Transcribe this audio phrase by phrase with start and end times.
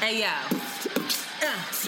[0.00, 0.28] Hey yo.
[1.42, 1.87] Uh.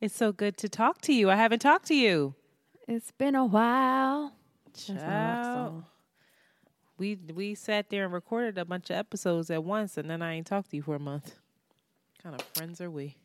[0.00, 1.30] It's so good to talk to you.
[1.30, 2.34] I haven't talked to you.
[2.86, 4.32] It's been a while.
[4.66, 5.84] That's my rap Child.
[6.98, 10.34] We we sat there and recorded a bunch of episodes at once, and then I
[10.34, 11.26] ain't talked to you for a month.
[12.16, 13.16] What kind of friends are we?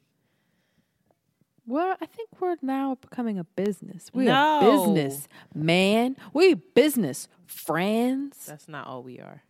[1.66, 4.10] Well, I think we're now becoming a business.
[4.14, 4.34] We No.
[4.34, 4.62] are
[4.94, 6.18] business, man.
[6.34, 8.46] We business friends.
[8.46, 9.44] That's not all we are.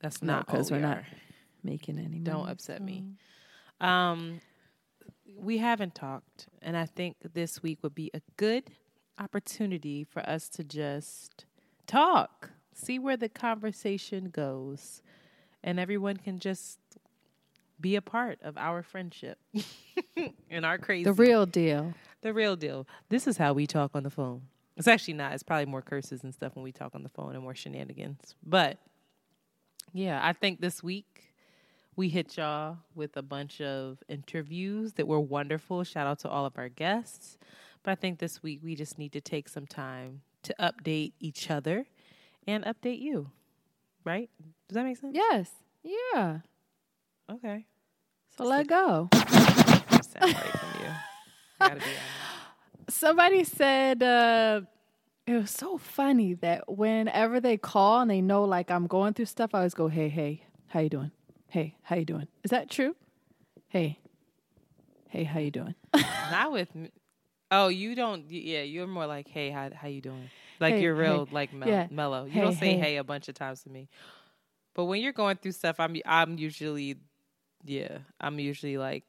[0.00, 1.04] That's No, not all 'cause we we're not.
[1.64, 3.04] Making any Don't money, upset me.
[3.80, 4.40] Um,
[5.36, 8.64] we haven't talked, and I think this week would be a good
[9.18, 11.44] opportunity for us to just
[11.86, 15.02] talk, see where the conversation goes,
[15.62, 16.78] and everyone can just
[17.80, 19.38] be a part of our friendship
[20.50, 21.04] and our crazy.
[21.04, 21.94] The real deal.
[22.22, 22.86] the real deal.
[23.08, 24.42] This is how we talk on the phone.
[24.76, 25.32] It's actually not.
[25.32, 28.34] It's probably more curses and stuff when we talk on the phone and more shenanigans.
[28.42, 28.78] But
[29.92, 31.11] yeah, I think this week
[31.96, 35.84] we hit y'all with a bunch of interviews that were wonderful.
[35.84, 37.36] Shout out to all of our guests.
[37.82, 41.50] But I think this week we just need to take some time to update each
[41.50, 41.86] other
[42.46, 43.30] and update you.
[44.04, 44.30] Right?
[44.68, 45.14] Does that make sense?
[45.14, 45.50] Yes.
[45.82, 46.38] Yeah.
[47.30, 47.66] Okay.
[48.36, 49.08] So let go.
[49.12, 50.90] Separate from you.
[51.60, 51.90] Gotta be honest.
[52.88, 54.62] Somebody said uh,
[55.26, 59.26] it was so funny that whenever they call and they know like I'm going through
[59.26, 61.10] stuff, I always go, "Hey, hey, how you doing?
[61.52, 62.28] Hey, how you doing?
[62.44, 62.96] Is that true?
[63.68, 63.98] Hey,
[65.10, 65.74] hey, how you doing?
[66.30, 66.90] Not with me.
[67.50, 68.30] Oh, you don't.
[68.30, 70.30] Yeah, you're more like, "Hey, how how you doing?"
[70.60, 71.86] Like Hey, you're real, hey, like mel- yeah.
[71.90, 72.24] mellow.
[72.24, 72.78] You Hey, don't say hey.
[72.78, 73.90] "hey" a bunch of times to me.
[74.74, 76.96] But when you're going through stuff, I'm I'm usually,
[77.62, 79.04] yeah, I'm usually like,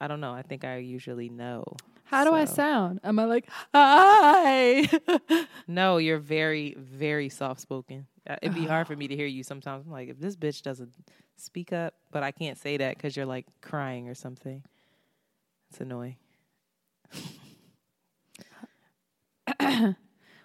[0.00, 0.32] I don't know.
[0.32, 1.62] I think I usually know.
[2.04, 3.00] How do I sound?
[3.04, 4.88] Am I like, hi?
[5.68, 8.06] No, you're very very soft spoken.
[8.26, 9.84] Uh, it'd be hard for me to hear you sometimes.
[9.86, 10.94] I'm like, if this bitch doesn't
[11.36, 14.62] speak up, but I can't say that because you're like crying or something.
[15.70, 16.16] It's annoying.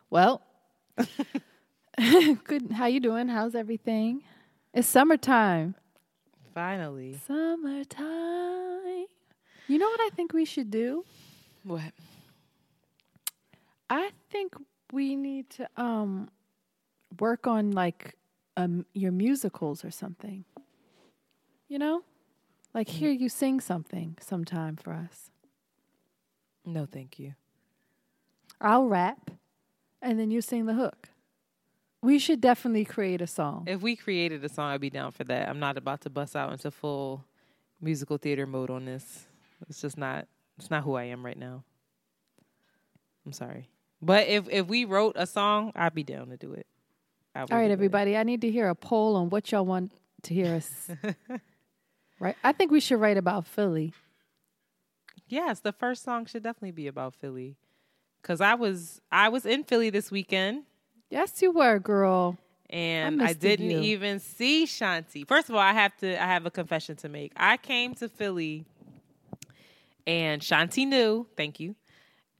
[0.09, 0.41] well,
[2.45, 2.71] good.
[2.71, 3.27] How you doing?
[3.27, 4.21] How's everything?
[4.73, 5.75] It's summertime.
[6.53, 9.05] Finally, Summertime.
[9.67, 11.03] You know what I think we should do?
[11.63, 11.91] what?
[13.89, 14.55] I think
[14.91, 16.29] we need to um
[17.19, 18.15] work on like
[18.55, 20.45] um your musicals or something.
[21.67, 22.03] You know?
[22.73, 22.97] Like mm-hmm.
[22.97, 25.31] hear you sing something sometime for us.
[26.66, 27.33] No, thank you.
[28.59, 29.31] I'll rap
[30.01, 31.09] and then you sing the hook.
[32.01, 33.66] We should definitely create a song.
[33.67, 35.50] If we created a song, I'd be down for that.
[35.50, 37.25] I'm not about to bust out into full
[37.81, 39.25] musical theater mode on this.
[39.67, 40.28] It's just not.
[40.57, 41.63] It's not who I am right now.
[43.25, 43.69] I'm sorry,
[44.01, 46.67] but if if we wrote a song, I'd be down to do it.
[47.35, 47.72] All right, do it.
[47.72, 49.91] everybody, I need to hear a poll on what y'all want
[50.23, 50.89] to hear us.
[52.19, 52.35] right?
[52.44, 53.94] I think we should write about Philly.
[55.28, 57.57] Yes, the first song should definitely be about Philly,
[58.22, 60.63] because I was I was in Philly this weekend.
[61.09, 62.38] Yes, you were, girl.
[62.69, 63.79] and I, missed didn't you.
[63.81, 65.25] even see Shanti.
[65.28, 67.31] First of all, I have to I have a confession to make.
[67.35, 68.66] I came to Philly
[70.05, 71.75] and Shanti knew, thank you.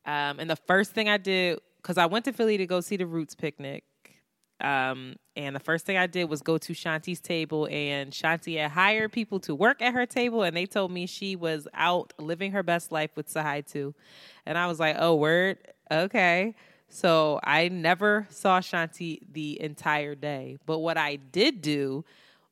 [0.06, 2.96] Um, and the first thing I did cuz I went to Philly to go see
[2.98, 3.84] the Roots picnic.
[4.60, 8.72] Um, and the first thing I did was go to Shanti's table and Shanti had
[8.72, 12.54] hired people to work at her table and they told me she was out living
[12.54, 13.94] her best life with Sahaitu.
[14.46, 15.60] And I was like, "Oh, word.
[15.92, 16.56] Okay."
[16.90, 20.58] So I never saw Shanti the entire day.
[20.66, 22.06] But what I did do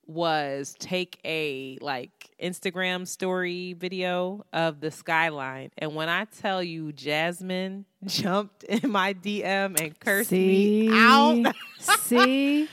[0.07, 5.71] was take a like Instagram story video of the skyline.
[5.77, 10.89] And when I tell you Jasmine jumped in my DM and cursed See?
[10.89, 11.55] me out.
[11.99, 12.69] See?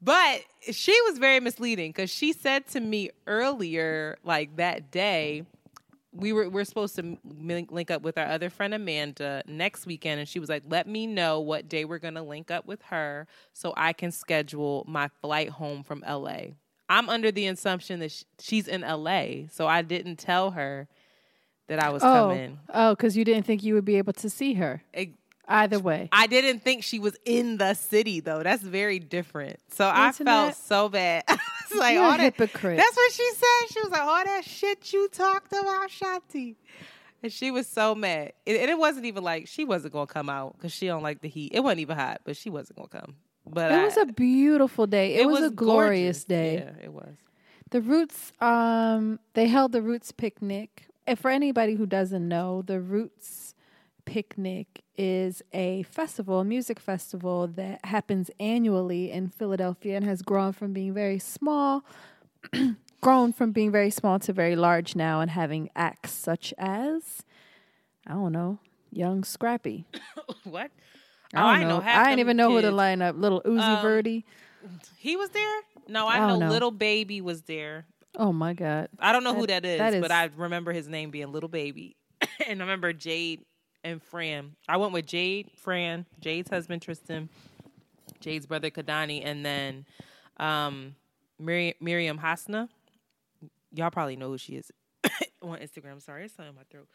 [0.00, 5.44] But she was very misleading because she said to me earlier, like that day,
[6.12, 10.28] we were we're supposed to link up with our other friend Amanda next weekend, and
[10.28, 13.72] she was like, "Let me know what day we're gonna link up with her so
[13.76, 16.54] I can schedule my flight home from LA."
[16.92, 20.88] I'm under the assumption that sh- she's in LA, so I didn't tell her
[21.68, 22.58] that I was Oh, coming.
[22.72, 24.82] oh, because you didn't think you would be able to see her.
[24.92, 25.14] It-
[25.48, 28.42] Either way, I didn't think she was in the city though.
[28.44, 29.58] That's very different.
[29.72, 31.24] So I felt so bad.
[31.28, 32.20] it's like You're a all that.
[32.20, 32.76] hypocrite.
[32.78, 33.72] That's what she said.
[33.72, 36.54] She was like, "All that shit you talked about, Shanti,"
[37.24, 38.32] and she was so mad.
[38.46, 41.20] It- and it wasn't even like she wasn't gonna come out because she don't like
[41.20, 41.50] the heat.
[41.52, 43.16] It wasn't even hot, but she wasn't gonna come.
[43.46, 45.16] But it was I- a beautiful day.
[45.16, 46.24] It, was, a glorious gorgeous.
[46.24, 46.54] day.
[46.54, 47.14] Yeah, it was.
[47.70, 50.86] The Roots, um, they held the Roots picnic.
[51.06, 53.54] And for anybody who doesn't know, the Roots
[54.04, 60.52] picnic is a festival, a music festival that happens annually in Philadelphia and has grown
[60.52, 61.84] from being very small,
[63.00, 67.22] grown from being very small to very large now, and having acts such as,
[68.06, 68.58] I don't know,
[68.92, 69.86] Young Scrappy.
[70.44, 70.70] What?
[71.34, 71.80] I Oh, don't ain't know.
[71.80, 72.74] half I didn't even know who to kids.
[72.76, 73.16] line up.
[73.16, 74.24] Little Uzi Um, Verdi.
[74.98, 75.60] He was there.
[75.88, 76.48] No, I, I know, know.
[76.50, 77.86] little baby was there.
[78.16, 78.88] Oh my God.
[78.98, 81.96] I don't know who That- that is, but I remember his name being Little Baby.
[82.46, 83.40] and I remember Jade
[83.82, 84.54] and Fran.
[84.68, 87.28] I went with Jade, Fran, Jade's husband Tristan,
[88.20, 89.86] Jade's brother Kadani, and then
[90.36, 90.94] um,
[91.40, 92.68] Miri- Miriam Hasna.
[93.74, 94.70] Y'all probably know who she is
[95.42, 96.00] on Instagram.
[96.02, 96.86] Sorry, it's something in my throat.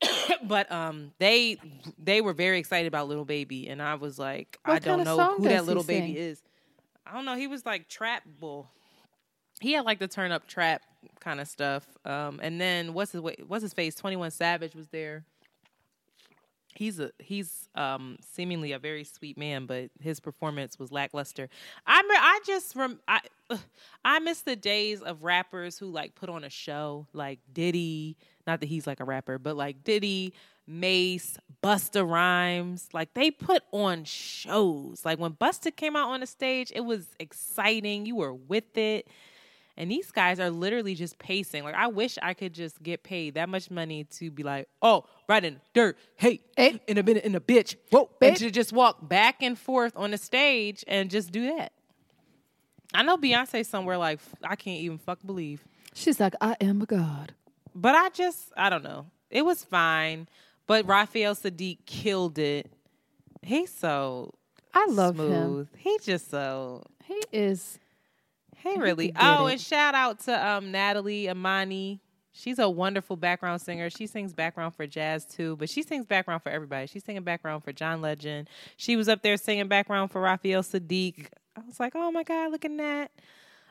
[0.44, 1.58] but um, they
[1.98, 5.44] they were very excited about Little Baby, and I was like, I don't know who
[5.44, 6.16] that little baby sing?
[6.16, 6.42] is.
[7.06, 7.36] I don't know.
[7.36, 8.70] He was like trap bull.
[9.60, 10.82] He had like the turn up trap
[11.20, 11.86] kind of stuff.
[12.04, 13.94] Um, and then what's his what's his face?
[13.94, 15.24] Twenty One Savage was there.
[16.74, 21.48] He's a he's um seemingly a very sweet man, but his performance was lackluster.
[21.86, 23.20] I I just rem- I
[24.04, 28.16] I miss the days of rappers who like put on a show like Diddy.
[28.46, 30.32] Not that he's like a rapper, but like Diddy,
[30.66, 32.88] Mace, Busta Rhymes.
[32.92, 35.04] Like they put on shows.
[35.04, 38.06] Like when Busta came out on the stage, it was exciting.
[38.06, 39.08] You were with it.
[39.78, 41.62] And these guys are literally just pacing.
[41.64, 45.04] Like I wish I could just get paid that much money to be like, oh,
[45.28, 46.80] right in the dirt, hey, Hey.
[46.86, 48.38] in a minute, in a bitch, whoa, and Bitch.
[48.38, 51.72] to just walk back and forth on the stage and just do that.
[52.94, 56.86] I know Beyonce somewhere like I can't even fuck believe, She's like, I am a
[56.86, 57.34] god.
[57.76, 59.06] But I just I don't know.
[59.30, 60.28] It was fine,
[60.66, 62.70] but Raphael Saadiq killed it.
[63.42, 64.34] He's so
[64.74, 65.26] I love him.
[65.28, 65.68] smooth.
[65.76, 67.78] He just so He is.
[68.56, 69.08] He really?
[69.08, 69.52] get Oh, it.
[69.52, 72.00] and shout out to um, Natalie Amani.
[72.32, 73.88] She's a wonderful background singer.
[73.90, 76.86] She sings background for jazz too, but she sings background for everybody.
[76.86, 78.48] She's singing background for John Legend.
[78.76, 81.28] She was up there singing background for Raphael Saadiq.
[81.56, 83.10] I was like, oh my god, look at that.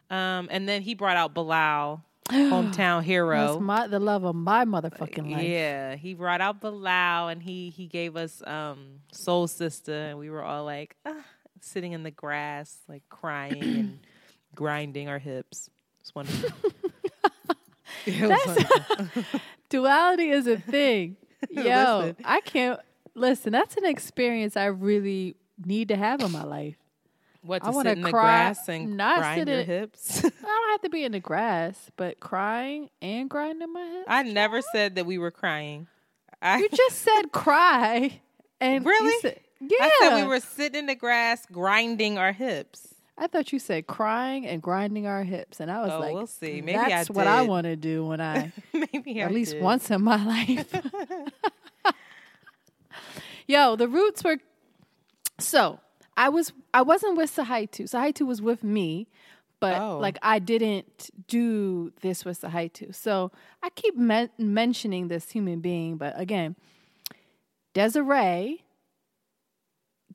[0.10, 3.48] Um, and then he brought out Bilal, hometown hero.
[3.48, 5.44] That's my the love of my motherfucking life.
[5.44, 10.30] Yeah, he brought out Bilal and he he gave us um Soul Sista and we
[10.30, 11.24] were all like ah,
[11.62, 14.00] sitting in the grass, like crying and
[14.56, 15.70] grinding our hips.
[16.02, 16.50] It's wonderful.
[18.06, 19.24] It wonderful.
[19.70, 21.18] Duality is a thing.
[21.50, 22.80] Yo, I can't
[23.14, 23.52] listen.
[23.52, 26.76] That's an experience I really need to have in my life.
[27.46, 30.20] What I to wanna sit in the cry- grass and not grind your in- hips?
[30.26, 34.06] I don't have to be in the grass, but crying and grinding my hips.
[34.08, 35.88] I never said that we were crying.
[36.42, 38.20] I, you just said cry,
[38.60, 39.20] and Really?
[39.22, 42.94] said- yeah, I said we were sitting in the grass grinding our hips.
[43.18, 46.28] I thought you said crying and grinding our hips, and I was Oh, like, we'll
[46.28, 46.60] see.
[46.62, 49.64] Maybe I that's what I want to do when I Maybe I at least did.
[49.64, 50.76] once in my life.
[53.48, 54.38] Yo, the roots were
[55.40, 55.80] so
[56.18, 57.84] I was I wasn't with Sahaitu.
[57.90, 59.08] Sahaitu was with me,
[59.60, 59.98] but Oh.
[60.00, 62.94] like I didn't do this with Sahaitu.
[62.96, 63.32] So
[63.62, 66.56] I keep men- mentioning this human being, but again,
[67.74, 68.64] Desiree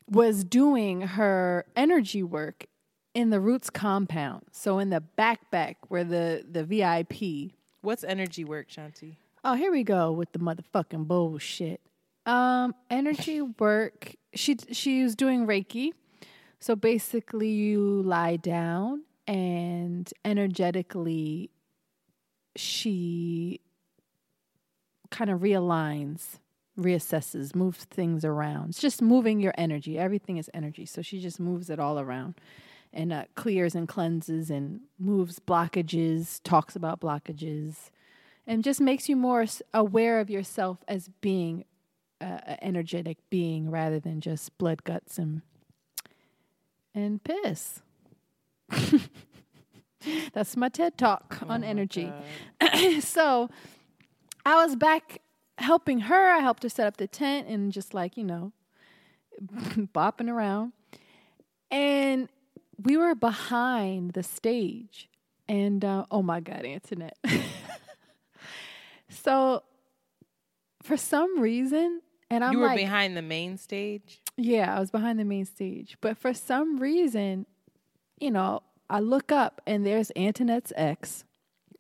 [0.08, 2.66] was doing her energy work
[3.14, 4.42] in the roots compound.
[4.52, 7.52] So in the backpack where the the VIP
[7.82, 9.16] What's energy work, Shanti?
[9.42, 11.80] Oh, here we go with the motherfucking bullshit.
[12.26, 14.16] Um, energy work.
[14.34, 15.92] She she was doing Reiki.
[16.58, 21.50] So basically, you lie down and energetically,
[22.54, 23.60] she
[25.10, 26.38] kind of realigns,
[26.78, 28.70] reassesses, moves things around.
[28.70, 29.98] It's just moving your energy.
[29.98, 30.84] Everything is energy.
[30.84, 32.34] So she just moves it all around
[32.92, 37.90] and uh, clears and cleanses and moves blockages, talks about blockages
[38.46, 41.64] and just makes you more aware of yourself as being
[42.20, 45.42] uh, an energetic being rather than just blood guts and
[46.94, 47.82] and piss.
[50.32, 52.12] That's my TED talk on energy.
[53.00, 53.48] so
[54.44, 55.20] I was back
[55.58, 56.30] helping her.
[56.30, 58.52] I helped her set up the tent and just like, you know,
[59.42, 60.72] bopping around.
[61.70, 62.28] And
[62.82, 65.08] we were behind the stage,
[65.48, 67.18] and uh, oh my god, Antoinette.
[69.08, 69.62] so
[70.82, 72.00] for some reason,
[72.30, 74.20] and I'm you were like, behind the main stage.
[74.36, 77.46] yeah, I was behind the main stage, but for some reason,
[78.18, 81.24] you know, I look up and there's Antoinette's ex.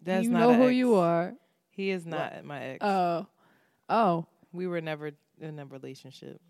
[0.02, 0.74] That's you know who ex.
[0.74, 1.34] you are.
[1.70, 2.84] He is not my ex.
[2.84, 3.26] Oh,
[3.88, 6.40] oh, we were never in a relationship.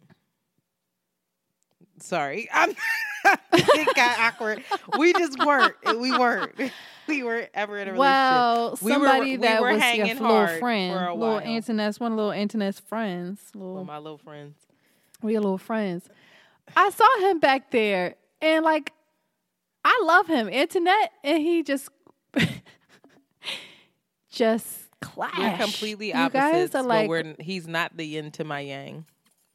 [1.99, 2.71] Sorry, I'm.
[3.53, 4.65] it got awkward.
[4.99, 5.75] We just weren't.
[5.99, 6.55] We weren't.
[7.11, 7.99] We weren't ever in a relationship.
[8.01, 11.41] well, We were- somebody we that were was hanging your little friend, for a little.
[11.41, 14.57] Antoinette's one of little Antoinette's friends, little With my little friends.
[15.23, 16.09] we are little friends.
[16.77, 18.93] I saw him back there, and like,
[19.85, 21.89] I love him, Antoinette, and he just,
[24.31, 24.67] just
[25.01, 25.37] clash.
[25.39, 29.05] We're completely You guys are like, we're, he's not the yin to my yang.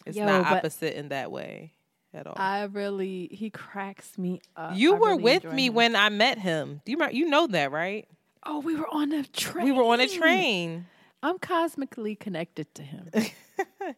[0.05, 1.71] It's Yo, not opposite in that way
[2.15, 2.36] at all.
[2.38, 4.75] I really, he cracks me up.
[4.75, 5.74] you I were really with me him.
[5.74, 6.81] when I met him.
[6.86, 8.07] Do you you know that, right?
[8.45, 9.65] Oh, we were on a train.
[9.65, 10.88] We were on a train.
[11.22, 13.10] I'm cosmically connected to him.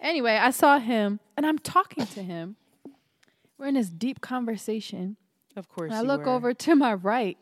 [0.00, 2.56] anyway, I saw him and I'm talking to him.
[3.58, 5.16] We're in this deep conversation.
[5.56, 5.92] Of course.
[5.92, 6.32] I look were.
[6.32, 7.36] over to my right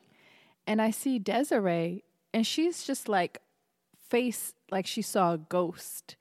[0.66, 3.40] and I see Desiree and she's just like
[4.08, 6.16] face like she saw a ghost.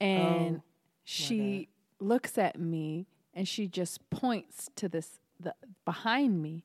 [0.00, 0.62] And oh,
[1.04, 1.68] she
[2.00, 6.64] looks at me and she just points to this the behind me.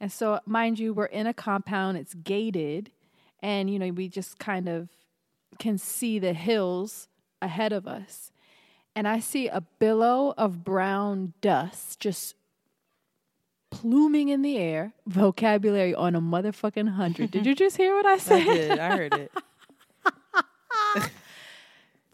[0.00, 2.90] And so mind you, we're in a compound, it's gated,
[3.40, 4.88] and you know, we just kind of
[5.58, 7.08] can see the hills
[7.42, 8.30] ahead of us.
[8.94, 12.34] And I see a billow of brown dust just
[13.70, 14.92] pluming in the air.
[15.06, 17.30] Vocabulary on a motherfucking hundred.
[17.30, 18.44] Did you just hear what I I said?
[18.44, 18.78] did.
[18.78, 19.32] I heard it.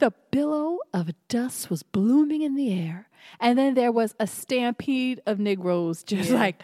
[0.04, 3.08] The billow of dust was blooming in the air.
[3.40, 6.62] And then there was a stampede of Negroes, just like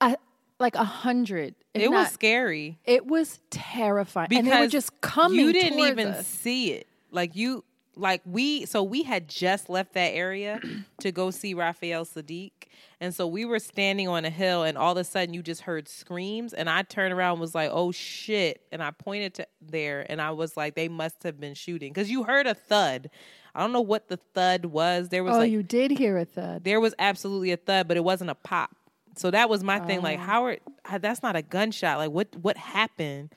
[0.00, 0.16] a,
[0.60, 1.56] like a hundred.
[1.74, 4.28] It was scary It was terrifying.
[4.28, 5.40] because and they were just coming.
[5.40, 6.26] You didn't even us.
[6.28, 6.86] see it.
[7.10, 7.64] Like you,
[7.96, 8.66] like we.
[8.66, 10.60] So we had just left that area
[11.00, 12.52] to go see Raphael Saadiq,
[13.00, 15.62] and so we were standing on a hill, and all of a sudden you just
[15.62, 19.46] heard screams, and I turned around, and was like, "Oh shit!" And I pointed to
[19.60, 23.10] there, and I was like, "They must have been shooting," because you heard a thud.
[23.54, 25.08] I don't know what the thud was.
[25.08, 26.64] There was Oh, like you did hear a thud.
[26.64, 28.70] there was absolutely a thud, but it wasn't a pop.
[29.16, 30.00] So that was my thing.
[30.00, 30.02] Oh.
[30.02, 31.96] Like, how are uh, that's not a gunshot?
[31.96, 33.32] Like, what what happened?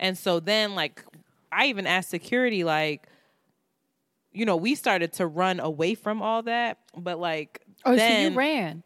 [0.00, 1.04] And so then, like,
[1.52, 3.06] I even asked security, like,
[4.36, 8.30] you know, we started to run away from all that, but like, Oh, then so
[8.32, 8.82] you ran.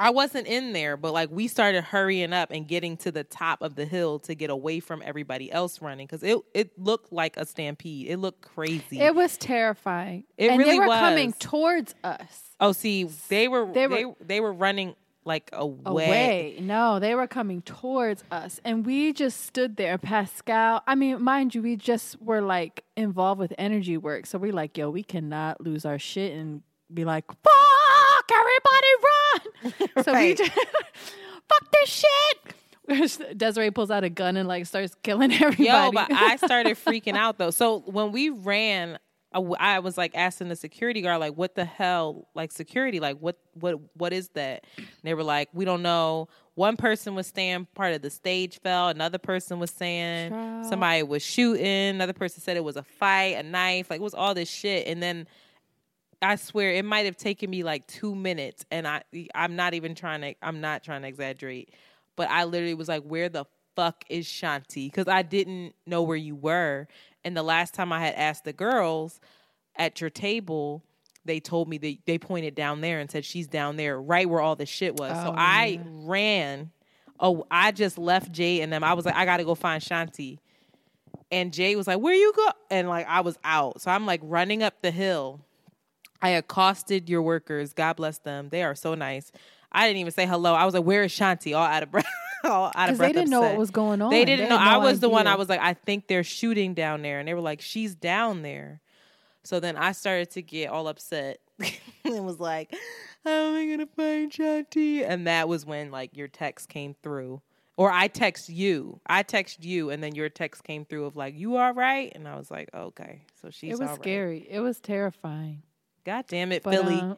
[0.00, 3.62] I wasn't in there, but like, we started hurrying up and getting to the top
[3.62, 7.36] of the hill to get away from everybody else running because it it looked like
[7.36, 8.06] a stampede.
[8.08, 9.00] It looked crazy.
[9.00, 10.22] It was terrifying.
[10.36, 11.00] It and really they were was.
[11.00, 12.42] coming towards us.
[12.60, 14.94] oh, see, they were They they were- they, were running
[15.28, 16.06] like away.
[16.06, 16.58] away.
[16.60, 18.60] No, they were coming towards us.
[18.64, 19.96] And we just stood there.
[19.98, 24.26] Pascal, I mean, mind you, we just were like involved with energy work.
[24.26, 29.14] So we're like, yo, we cannot lose our shit and be like, fuck, everybody run.
[30.04, 30.52] So we just,
[31.48, 32.54] fuck this shit.
[33.36, 35.64] Desiree pulls out a gun and like starts killing everybody.
[35.64, 37.50] Yo, but I started freaking out though.
[37.50, 38.98] So when we ran,
[39.58, 42.28] I was like asking the security guard, like, "What the hell?
[42.34, 43.00] Like security?
[43.00, 43.38] Like what?
[43.54, 43.80] What?
[43.94, 47.94] What is that?" And they were like, "We don't know." One person was saying part
[47.94, 48.88] of the stage fell.
[48.88, 50.66] Another person was saying Child.
[50.66, 51.66] somebody was shooting.
[51.66, 53.90] Another person said it was a fight, a knife.
[53.90, 54.88] Like it was all this shit.
[54.88, 55.28] And then
[56.20, 59.02] I swear it might have taken me like two minutes, and I
[59.34, 61.72] I'm not even trying to I'm not trying to exaggerate,
[62.16, 63.44] but I literally was like, "Where the
[63.76, 66.88] fuck is Shanti?" Because I didn't know where you were,
[67.28, 69.20] and the last time I had asked the girls
[69.76, 70.82] at your table,
[71.26, 74.40] they told me they they pointed down there and said she's down there, right where
[74.40, 75.12] all the shit was.
[75.12, 76.70] so Oh, I ran.
[77.20, 78.82] Oh, I just left Jay and them.
[78.82, 80.38] I was like, I got to go find Shanti.
[81.30, 84.20] And Jay was like, "Where you go?" And like I was out, so I'm like
[84.22, 85.40] running up the hill.
[86.22, 87.74] I accosted your workers.
[87.74, 88.48] God bless them.
[88.48, 89.30] They are so nice.
[89.70, 90.54] I didn't even say hello.
[90.54, 92.06] I was like, "Where is Shanti?" All out of breath.
[92.44, 93.08] all out of breath.
[93.08, 94.10] they didn't know what was going on.
[94.10, 94.58] They didn't know.
[94.58, 95.26] had I no was the one.
[95.26, 98.42] I was like, I think they're shooting down there, and they were like, she's down
[98.42, 98.80] there.
[99.44, 101.38] So then I started to get all upset
[102.04, 102.74] and was like,
[103.24, 105.02] how am I gonna find Shanti?
[105.08, 107.40] And that was when like your text came through,
[107.76, 109.00] or I text you.
[109.06, 112.12] I text you, and then your text came through of like, you all right?
[112.14, 113.70] And I was like, okay, so she's.
[113.70, 114.02] It was all right.
[114.02, 114.46] scary.
[114.50, 115.62] It was terrifying.
[116.04, 117.00] God damn it, But, Philly.
[117.00, 117.14] uh,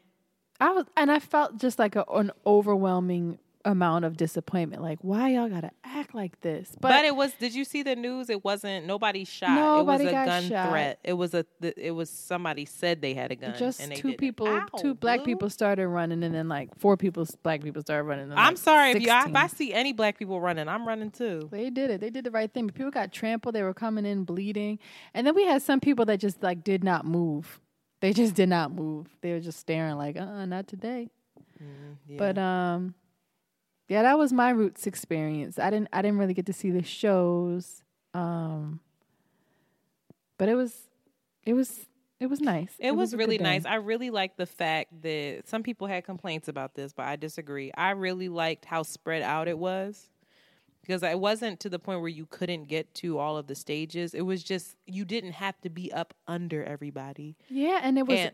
[0.60, 4.82] I was, and I felt just like a, an overwhelming amount of disappointment.
[4.82, 6.70] Like, why y'all gotta act like this?
[6.80, 7.32] But, but, it was.
[7.34, 8.30] Did you see the news?
[8.30, 8.86] It wasn't.
[8.86, 9.50] Nobody shot.
[9.50, 10.68] Nobody it was a gun shot.
[10.70, 10.98] threat.
[11.04, 11.44] It was a.
[11.60, 13.54] It was somebody said they had a gun.
[13.58, 14.20] Just and they two didn't.
[14.20, 15.26] people, Ow, two black Blue.
[15.26, 18.30] people started running, and then like four people, black people started running.
[18.30, 19.08] and, I'm like, sorry if you.
[19.10, 21.48] If I see any black people running, I'm running too.
[21.50, 22.00] They did it.
[22.00, 22.66] They did the right thing.
[22.66, 23.54] But people got trampled.
[23.54, 24.78] They were coming in bleeding,
[25.14, 27.60] and then we had some people that just like did not move.
[28.00, 29.08] They just did not move.
[29.20, 31.10] They were just staring like, uh, uh not today.
[32.08, 32.16] Yeah.
[32.16, 32.94] But um,
[33.90, 35.58] yeah, that was my roots experience.
[35.58, 37.82] I didn't I didn't really get to see the shows.
[38.14, 38.78] Um,
[40.38, 40.88] but it was
[41.42, 41.88] it was
[42.20, 42.72] it was nice.
[42.78, 43.64] It, was, a good really nice.
[43.64, 47.72] I really liked the fact that some people had complaints about this, but I disagree.
[47.76, 50.08] I really liked how spread out it was
[50.82, 54.14] because it wasn't to the point where you couldn't get to all of the stages.
[54.14, 57.36] It was just you didn't have to be up under everybody.
[57.48, 58.32] Yeah, and it was And-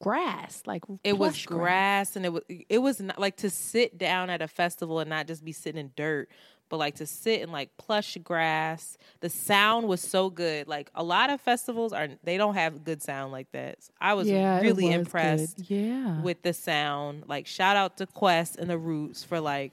[0.00, 3.98] grass, like It was plush grass and it was it was not like to sit
[3.98, 6.28] down at a festival and not just be sitting in dirt,
[6.68, 8.96] but like to sit in like plush grass.
[9.20, 10.68] The sound was so good.
[10.68, 13.78] Like a lot of festivals are they don't have good sound like that.
[14.00, 15.70] I was Yeah, really was impressed good.
[15.70, 17.24] Yeah, with the sound.
[17.26, 19.72] Like shout out to Quest and the Roots for like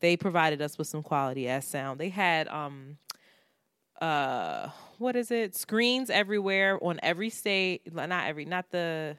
[0.00, 2.00] they provided us with some quality ass sound.
[2.00, 2.98] They had um
[4.00, 5.56] uh what is it?
[5.56, 7.80] Screens everywhere on every stage.
[7.90, 9.16] Not every, not the.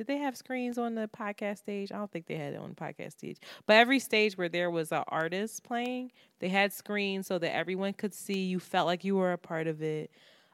[0.00, 1.92] Did they have screens on the podcast stage?
[1.92, 3.36] I don't think they had it on the podcast stage.
[3.66, 7.92] But every stage where there was an artist playing, they had screens so that everyone
[7.92, 8.46] could see.
[8.46, 10.10] You felt like you were a part of it,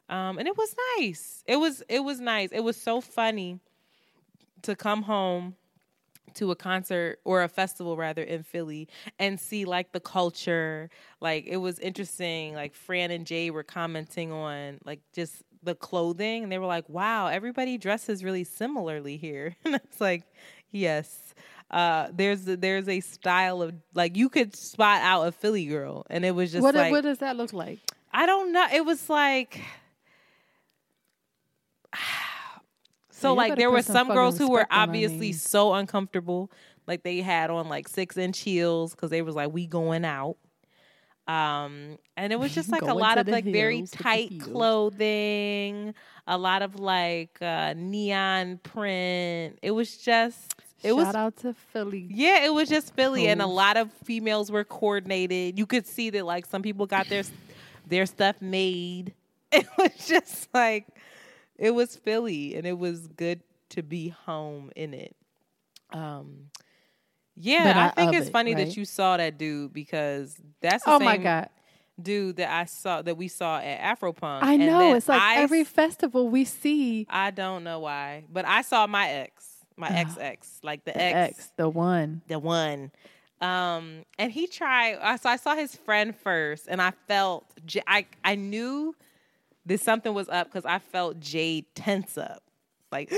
[0.08, 1.44] um, and it was nice.
[1.46, 2.48] It was it was nice.
[2.50, 3.60] It was so funny
[4.62, 5.54] to come home
[6.34, 8.88] to a concert or a festival rather in Philly
[9.20, 10.90] and see like the culture.
[11.20, 12.54] Like it was interesting.
[12.54, 16.88] Like Fran and Jay were commenting on like just the clothing and they were like,
[16.88, 20.22] "Wow, everybody dresses really similarly here." and it's like,
[20.70, 21.34] "Yes."
[21.68, 26.24] Uh, there's there's a style of like you could spot out a Philly girl, and
[26.24, 27.80] it was just what like what does that look like?
[28.12, 28.66] I don't know.
[28.72, 29.60] It was like
[33.10, 35.74] so Yeah, like there were some some girls who were respect on our obviously so
[35.74, 36.50] uncomfortable.
[36.86, 40.36] Like they had on like six inch heels because they was like we going out.
[41.26, 44.40] Um, and it was just like a lot of like very hills with the tight
[44.40, 45.94] clothing,
[46.26, 49.58] a lot of like uh neon print.
[49.62, 52.06] It was just it Shout was out to Philly.
[52.10, 55.58] yeah, it was just Philly, and a lot of females were coordinated.
[55.58, 57.24] You could see that like some people got their
[57.86, 59.14] their stuff made.
[59.52, 60.86] It was just like
[61.56, 65.16] it was Philly, and it was good to be home in it.
[65.92, 66.50] Um,
[67.36, 68.66] yeah, I not think it's it, funny right?
[68.66, 71.48] that you saw that dude because that's the Oh same my god.
[72.00, 74.42] dude that I saw that we saw at Afropunk.
[74.42, 74.94] I know.
[74.94, 79.08] It's like I every festival we see I don't know why, but I saw my
[79.08, 79.46] ex,
[79.76, 82.22] my ex ex, like the, the ex, X, the one.
[82.28, 82.90] the one.
[83.40, 84.96] Um, and he tried.
[85.02, 87.44] I So I saw his friend first, and I felt
[87.86, 88.94] I I knew
[89.66, 92.42] that something was up because I felt Jade tense up,
[92.90, 93.12] like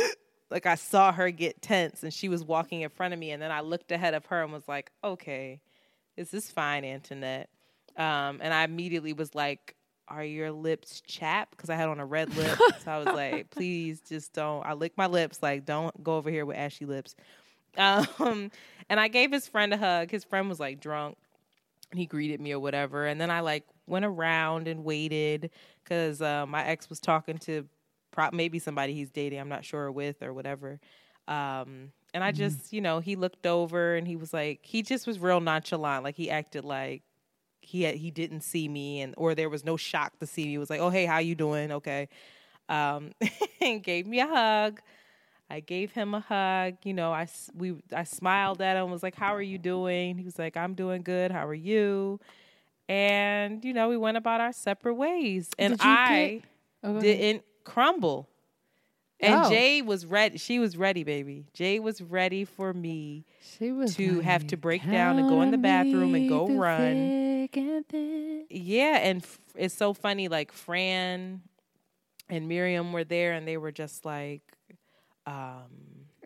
[0.51, 3.43] like I saw her get tense, and she was walking in front of me, and
[3.43, 5.61] then I looked ahead of her and was like, okay,
[6.17, 7.49] this is fine, Antoinette.
[7.97, 9.75] Um, and I immediately was like,
[10.09, 11.57] are your lips chapped?
[11.57, 12.59] Because I had on a red lip.
[12.83, 14.65] so I was like, please just don't.
[14.65, 17.15] I licked my lips, like, don't go over here with ashy lips.
[17.77, 18.51] Um,
[18.89, 20.11] and I gave his friend a hug.
[20.11, 21.17] His friend was like drunk.
[21.91, 23.07] And he greeted me or whatever.
[23.07, 25.51] And then I like went around and waited
[25.83, 27.67] because uh, my ex was talking to
[28.19, 30.81] pro- maybe somebody he's dating, I'm not sure with or whatever.
[31.29, 35.07] Um, and I just, you know, he looked over and he was like, he just
[35.07, 36.03] was real nonchalant.
[36.05, 37.03] Like he acted like
[37.61, 40.51] he had, he didn't see me and or there was no shock to see me.
[40.53, 42.09] He was like, "Oh, hey, how you doing?" Okay.
[42.69, 43.13] Um
[43.61, 44.81] and gave me a hug.
[45.51, 46.77] I gave him a hug.
[46.85, 48.91] You know, I we I smiled at him.
[48.91, 51.31] Was like, "How are you doing?" He was like, "I'm doing good.
[51.31, 52.21] How are you?"
[52.89, 55.51] And you know, we went about our separate ways.
[55.59, 56.45] And Did I get-
[56.85, 58.29] Oh, didn't crumble.
[59.21, 59.51] And Oh.
[59.51, 60.39] Jay was ready.
[60.39, 61.47] She was ready, baby.
[61.53, 65.51] Jay was ready for me She was to have to break down and go in
[65.51, 66.81] the bathroom and go run.
[66.83, 68.45] and.
[68.49, 70.29] Yeah, and f- it's so funny.
[70.29, 71.43] Like Fran
[72.29, 74.43] and Miriam were there, and they were just like,
[75.27, 75.65] um,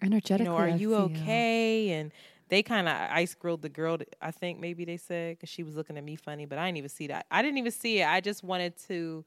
[0.02, 1.90] you Energetically, know, are you okay?
[1.92, 2.12] And
[2.48, 3.98] they kind of ice grilled the girl.
[4.20, 6.78] I think maybe they said because she was looking at me funny, but I didn't
[6.78, 7.24] even see that.
[7.30, 8.06] I didn't even see it.
[8.06, 9.24] I just wanted to,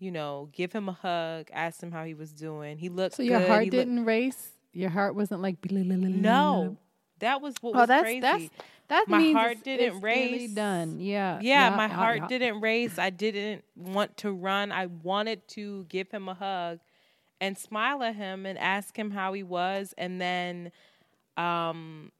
[0.00, 2.78] you know, give him a hug, ask him how he was doing.
[2.78, 3.14] He looked.
[3.14, 3.48] So your good.
[3.48, 4.48] heart He didn't race.
[4.72, 6.76] Your heart wasn't like No,
[7.20, 8.20] that was what Oh, was that's crazy.
[8.20, 8.48] that's
[8.88, 10.50] that My means heart it's- didn't it's really race.
[10.54, 10.98] done.
[10.98, 11.38] Yeah.
[11.42, 12.26] yeah, my yeah, heart yeah.
[12.28, 12.98] didn't race.
[12.98, 14.72] I didn't want to run.
[14.72, 16.80] I wanted to give him a hug
[17.40, 20.72] and smile at him and ask him how he was and then
[21.36, 22.10] um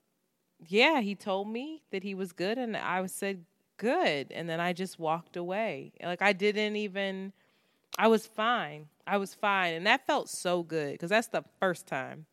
[0.69, 3.47] yeah, he told me that he was good, and I said
[3.79, 5.93] good, and then I just walked away.
[6.05, 7.33] Like I didn't even.
[8.01, 8.87] I was fine.
[9.07, 12.25] I was fine, and that felt so good because that's the first time.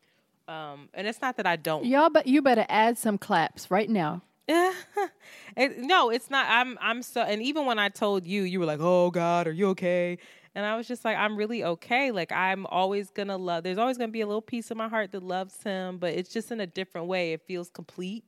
[0.48, 1.84] Um, and it's not that I don't.
[1.84, 4.22] Y'all, but you better add some claps right now.
[4.48, 6.46] it, no, it's not.
[6.48, 6.78] I'm.
[6.80, 7.20] I'm so.
[7.20, 10.16] And even when I told you, you were like, "Oh God, are you okay?"
[10.54, 12.12] And I was just like, I'm really okay.
[12.12, 13.62] Like I'm always gonna love.
[13.62, 16.32] There's always gonna be a little piece of my heart that loves him, but it's
[16.32, 17.34] just in a different way.
[17.34, 18.24] It feels complete.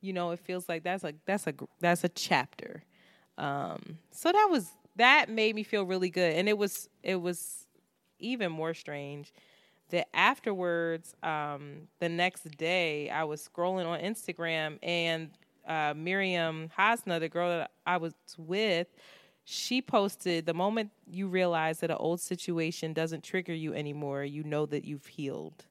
[0.00, 2.84] You know, it feels like that's a that's a that's a chapter.
[3.36, 7.66] Um, so that was that made me feel really good, and it was it was
[8.18, 9.32] even more strange
[9.90, 15.30] that afterwards, um, the next day, I was scrolling on Instagram and
[15.66, 18.88] uh, Miriam Hasna, the girl that I was with,
[19.44, 24.44] she posted the moment you realize that an old situation doesn't trigger you anymore, you
[24.44, 25.64] know that you've healed.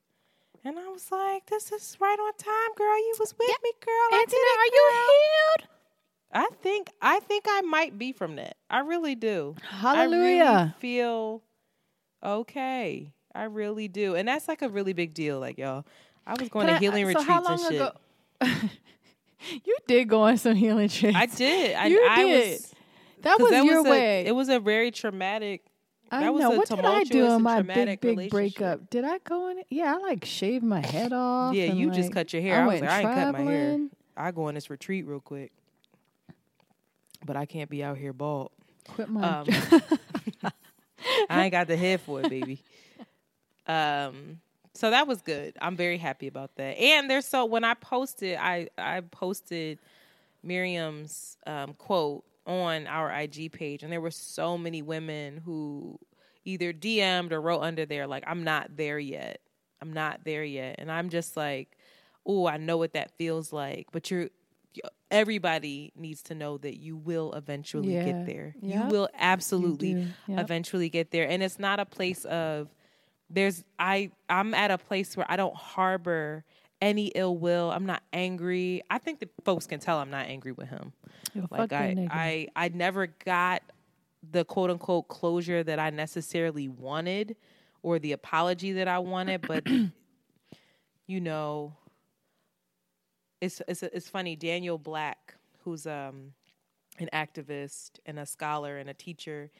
[0.64, 2.98] And I was like, this is right on time, girl.
[2.98, 4.20] You was with me, girl.
[4.20, 5.70] It, are you healed?
[6.32, 8.58] I think I think I might be from that.
[8.70, 9.56] I really do.
[9.62, 10.44] Hallelujah.
[10.44, 11.44] I really feel
[12.24, 13.14] okay.
[13.34, 14.16] I really do.
[14.16, 15.40] And that's like a really big deal.
[15.40, 15.86] Like, y'all,
[16.26, 17.74] I was going Can to I, healing so retreats and shit.
[17.74, 17.92] Ago,
[19.64, 21.16] you did go on some healing trips.
[21.16, 21.76] I did.
[21.76, 22.52] I, you I did.
[22.52, 22.74] Was,
[23.22, 24.26] that was that your was way.
[24.26, 25.64] A, it was a very traumatic.
[26.10, 26.52] I know.
[26.52, 28.90] what did I do in my big big breakup?
[28.90, 29.60] Did I go in?
[29.60, 29.68] It?
[29.70, 31.54] Yeah, I like shaved my head off.
[31.54, 32.56] Yeah, you like, just cut your hair.
[32.56, 33.80] I, I was like, I ain't cut my hair.
[34.16, 35.52] I go on this retreat real quick,
[37.28, 38.50] but I can't be out here bald.
[38.88, 39.22] Quit my.
[39.22, 39.48] Um,
[41.30, 42.64] I ain't got the head for it, baby.
[43.70, 44.40] Um,
[44.74, 45.58] so that was good.
[45.62, 46.78] I'm very happy about that.
[46.78, 49.80] And there's so when I posted, I I posted
[50.42, 56.00] Miriam's um, quote on our IG page, and there were so many women who
[56.46, 59.42] either DM'd or wrote under there like, "I'm not there yet.
[59.82, 61.78] I'm not there yet," and I'm just like,
[62.26, 64.30] "Oh, I know what that feels like." But you're
[65.10, 68.06] everybody needs to know that you will eventually yeah.
[68.06, 68.56] get there.
[68.62, 68.84] Yep.
[68.84, 70.40] You will absolutely you yep.
[70.40, 72.70] eventually get there, and it's not a place of
[73.30, 76.44] there's I I'm at a place where I don't harbor
[76.82, 77.72] any ill will.
[77.72, 78.84] I'm not angry.
[78.90, 80.94] I think that folks can tell I'm not angry with him.
[81.34, 83.64] Yo, like I, I I never got
[84.32, 87.36] the quote unquote closure that I necessarily wanted
[87.84, 89.66] or the apology that I wanted, but
[91.08, 91.74] you know,
[93.42, 94.36] it's it's it's funny.
[94.36, 96.34] Daniel Black, who's um
[97.00, 99.52] an activist and a scholar and a teacher,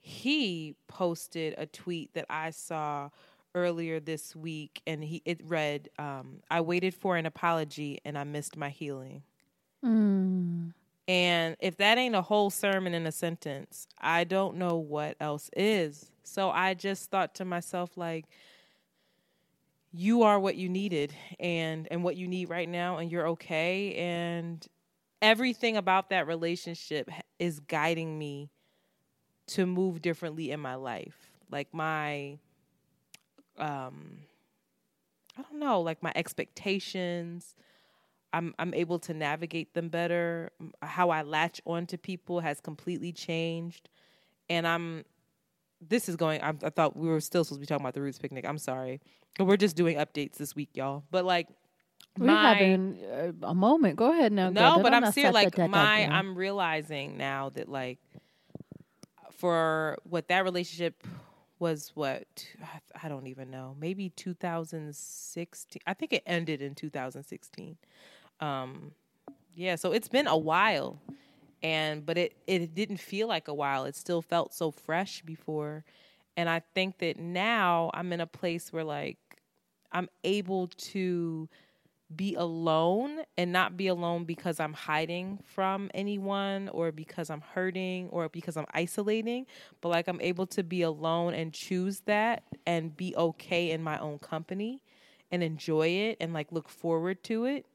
[0.00, 3.10] he posted a tweet that I saw
[3.54, 8.24] earlier this week, and he it read, um, "I waited for an apology and I
[8.24, 9.22] missed my healing."
[9.84, 10.72] Mm.
[11.08, 15.50] And if that ain't a whole sermon in a sentence, I don't know what else
[15.56, 16.12] is.
[16.22, 18.26] So I just thought to myself, like,
[19.92, 23.94] you are what you needed and and what you need right now and you're okay
[23.94, 24.66] and
[25.20, 28.50] everything about that relationship is guiding me
[29.48, 31.30] to move differently in my life.
[31.50, 32.38] Like my
[33.58, 34.18] um
[35.36, 37.56] I don't know, like my expectations,
[38.32, 40.52] I'm I'm able to navigate them better.
[40.82, 43.88] How I latch onto people has completely changed.
[44.48, 45.04] And I'm
[45.80, 48.02] this is going I, I thought we were still supposed to be talking about the
[48.02, 48.44] roots picnic.
[48.46, 49.00] I'm sorry.
[49.38, 51.04] But we're just doing updates this week, y'all.
[51.10, 51.48] But like
[52.18, 53.96] we're my, having a moment.
[53.96, 54.50] Go ahead now.
[54.50, 55.32] No, but I'm serious.
[55.32, 57.98] Like my, I'm realizing now that like
[59.40, 61.06] for what that relationship
[61.58, 62.46] was what
[63.02, 67.76] I don't even know maybe 2016 I think it ended in 2016
[68.40, 68.92] um
[69.54, 71.00] yeah so it's been a while
[71.62, 75.84] and but it it didn't feel like a while it still felt so fresh before
[76.36, 79.18] and I think that now I'm in a place where like
[79.92, 81.48] I'm able to
[82.14, 88.08] be alone and not be alone because I'm hiding from anyone or because I'm hurting
[88.08, 89.46] or because I'm isolating,
[89.80, 93.98] but like I'm able to be alone and choose that and be okay in my
[93.98, 94.82] own company
[95.30, 97.66] and enjoy it and like look forward to it.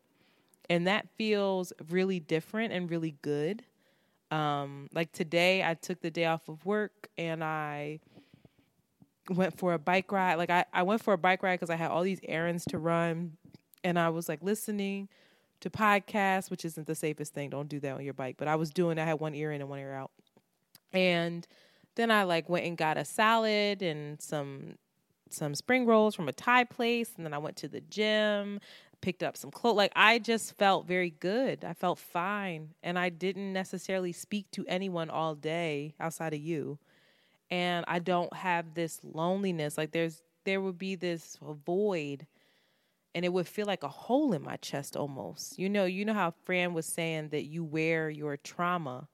[0.69, 3.63] And that feels really different and really good.
[4.35, 7.99] Um, like today, I took the day off of work and I
[9.29, 10.35] went for a bike ride.
[10.35, 12.77] Like I, I went for a bike ride because I had all these errands to
[12.77, 13.37] run
[13.83, 15.07] and I was like listening
[15.61, 17.49] to podcasts, which isn't the safest thing.
[17.49, 18.35] Don't do that on your bike.
[18.37, 18.99] But I was doing.
[18.99, 20.11] I had one ear in and one ear out,
[20.91, 21.47] and
[21.95, 24.75] then I like went and got a salad and some
[25.29, 28.59] some spring rolls from a Thai place, and then I went to the gym,
[29.05, 29.77] picked up some clothes.
[29.77, 31.63] Like I just felt very good.
[31.63, 36.79] I felt fine, and I didn't necessarily speak to anyone all day outside of you.
[37.51, 39.77] And I don't have this loneliness.
[39.77, 42.25] Like there's there would be this void
[43.13, 45.57] and it would feel like a hole in my chest almost.
[45.59, 49.07] You know, you know how Fran was saying that you wear your trauma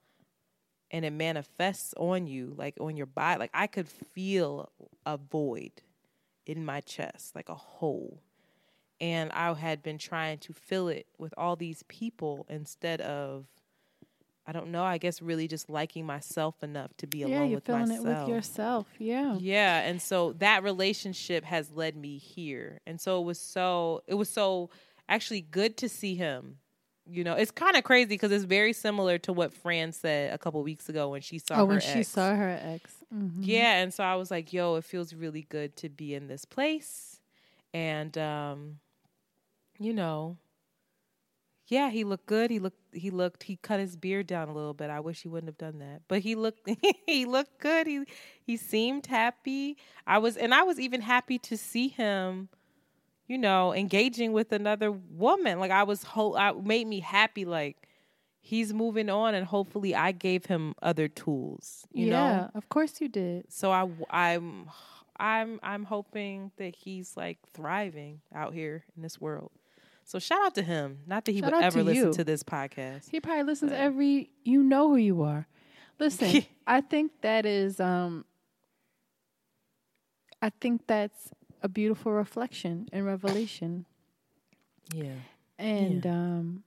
[0.89, 3.39] and it manifests on you, like on your body.
[3.39, 4.71] Like I could feel
[5.06, 5.82] a void
[6.45, 8.21] in my chest, like a hole.
[9.01, 13.47] And I had been trying to fill it with all these people instead of
[14.45, 14.83] I don't know.
[14.83, 18.05] I guess really just liking myself enough to be yeah, alone with myself.
[18.05, 18.87] it with yourself.
[18.99, 19.35] Yeah.
[19.39, 22.79] Yeah, and so that relationship has led me here.
[22.87, 24.69] And so it was so it was so
[25.09, 26.57] actually good to see him.
[27.05, 30.37] You know, it's kind of crazy because it's very similar to what Fran said a
[30.37, 31.85] couple weeks ago when she saw Oh, her when ex.
[31.91, 32.93] she saw her ex.
[33.13, 33.31] Mhm.
[33.39, 36.45] Yeah, and so I was like, "Yo, it feels really good to be in this
[36.45, 37.19] place,"
[37.73, 38.79] and um,
[39.82, 40.38] you know,
[41.67, 42.52] yeah, he looked good.
[42.52, 44.89] He looked, he looked, he cut his beard down a little bit.
[44.89, 46.70] I wish he wouldn't have done that, but he looked,
[47.08, 47.88] he looked good.
[47.88, 48.04] He
[48.46, 49.78] he seemed happy.
[50.06, 52.50] I was, and I was even happy to see him.
[53.28, 55.58] You know, engaging with another woman.
[55.60, 57.46] Like I was, ho- I made me happy.
[57.46, 57.88] Like
[58.41, 61.88] he's moving on, and hopefully, I gave him other tools.
[61.94, 63.46] You know, yeah, of course you did.
[63.48, 64.70] so I I'm
[65.17, 69.52] I'm I'm hoping that he's like thriving out here in this world.
[70.12, 71.00] So shout out to him.
[71.08, 72.13] Not that he Shout would ever to listen you.
[72.13, 73.10] to this podcast.
[73.10, 74.30] He probably listens every.
[74.43, 75.47] You know who you are.
[76.00, 77.80] Listen, I think that is.
[77.80, 78.26] um
[80.41, 81.30] I think that's
[81.63, 83.86] a beautiful reflection and revelation.
[84.93, 85.13] Yeah.
[85.58, 86.63] And um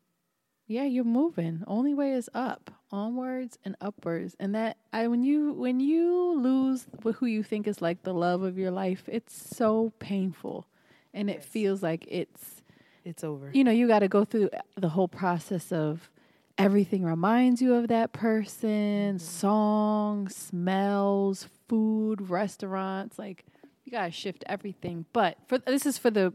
[0.66, 1.64] yeah, you're moving.
[1.66, 4.34] Only way is up, onwards and upwards.
[4.40, 8.42] And that I when you when you lose who you think is like the love
[8.42, 10.66] of your life, it's so painful,
[11.12, 12.63] and it feels like it's
[13.04, 13.50] It's over.
[13.52, 16.10] you know you got to go through the whole process of
[16.58, 19.18] everything reminds you of that person, mm-hmm.
[19.18, 23.44] songs, smells, food, restaurants, like
[23.84, 25.06] you got to shift everything.
[25.12, 26.32] But for this is for the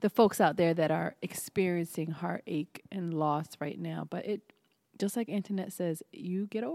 [0.00, 4.06] the folks out there that are experiencing heartache and loss right now.
[4.08, 4.52] But it,
[4.98, 6.74] just like Antoinette says, you get over.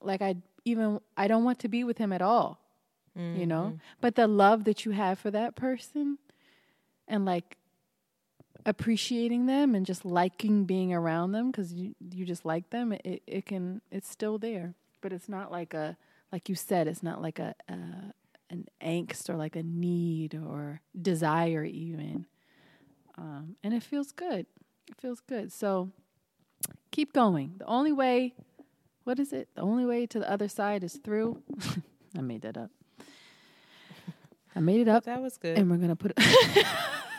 [0.00, 2.60] like I even, I don't want to be with him at all,
[3.16, 3.78] you know?
[4.00, 6.18] But the love that you have for that person
[7.08, 7.56] and like
[8.66, 13.22] appreciating them and just liking being around them because you you just like them it,
[13.26, 14.74] it can it's still there.
[15.00, 15.96] But it's not like a
[16.32, 17.74] like you said it's not like a, a
[18.50, 22.26] an angst or like a need or desire even.
[23.16, 24.46] Um, and it feels good.
[24.88, 25.52] It feels good.
[25.52, 25.90] So
[26.90, 27.54] keep going.
[27.58, 28.34] The only way
[29.04, 29.48] what is it?
[29.54, 31.42] The only way to the other side is through.
[32.16, 32.70] I made that up
[34.56, 35.56] i made it up That was good.
[35.58, 36.66] and we're gonna put It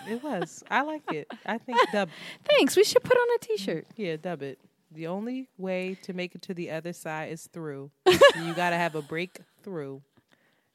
[0.08, 0.64] it was.
[0.72, 1.28] I like it.
[1.46, 2.10] I think dub.
[2.50, 4.58] thanks we should put on a t-shirt mm, Yeah, dub it.
[4.92, 7.92] The only way to make it to the other side is through.
[8.08, 10.02] you got to have a breakthrough.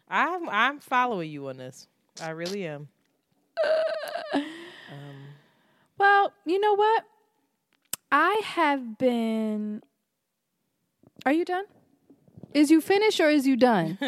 [0.08, 1.88] I'm I'm following you on this.
[2.22, 2.88] I really am.
[4.32, 4.44] Um,
[5.98, 7.04] well, you know what?
[8.12, 9.82] I have been.
[11.26, 11.64] Are you done?
[12.54, 13.98] Is you finished or is you done?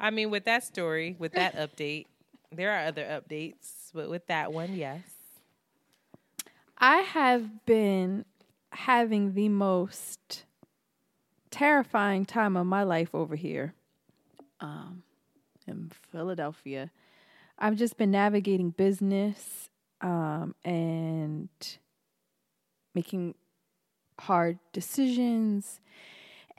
[0.00, 2.06] I mean, with that story, with that update,
[2.50, 5.02] there are other updates, but with that one, yes.
[6.78, 8.24] I have been
[8.72, 10.44] having the most
[11.50, 13.74] terrifying time of my life over here
[14.60, 15.02] um,
[15.66, 16.90] in Philadelphia.
[17.58, 19.68] I've just been navigating business
[20.00, 21.50] um, and
[22.94, 23.34] making
[24.18, 25.80] hard decisions.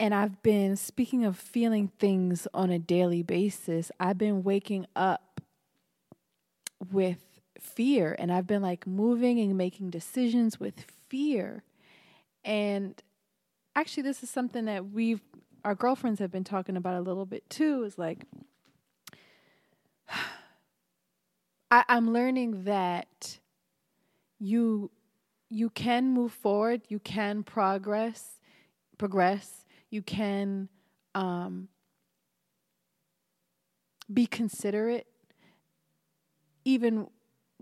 [0.02, 5.40] And I've been, speaking of feeling things on a daily basis, I've been waking up
[6.92, 7.20] with
[7.60, 11.62] fear and I've been like moving and making decisions with fear.
[12.44, 13.00] And
[13.76, 15.22] actually, this is something that we've,
[15.64, 18.26] our girlfriends have been talking about a little bit too is like,
[21.70, 23.38] I, I'm learning that
[24.40, 24.90] you
[25.48, 28.40] you can move forward, you can progress,
[28.98, 30.69] progress, you can
[31.13, 31.67] um,
[34.12, 35.06] be considerate,
[36.65, 37.08] even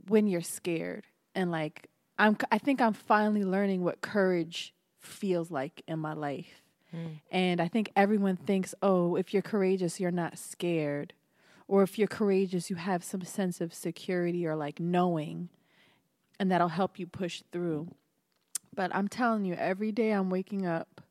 [0.08, 1.06] when you're scared.
[1.36, 1.88] And like,
[2.18, 6.62] I'm, I think I'm finally learning what courage feels like in my life.
[6.96, 7.20] Mm.
[7.32, 11.14] And I think everyone thinks, oh, if you're courageous, you're not scared.
[11.68, 15.50] Or if you're courageous, you have some sense of security or like knowing
[16.40, 17.90] and that'll help you push through.
[18.74, 21.02] But I'm telling you, every day I'm waking up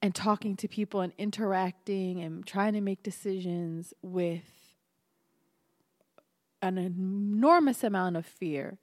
[0.00, 4.68] and talking to people and interacting and trying to make decisions with
[6.62, 8.78] an enormous amount of fear.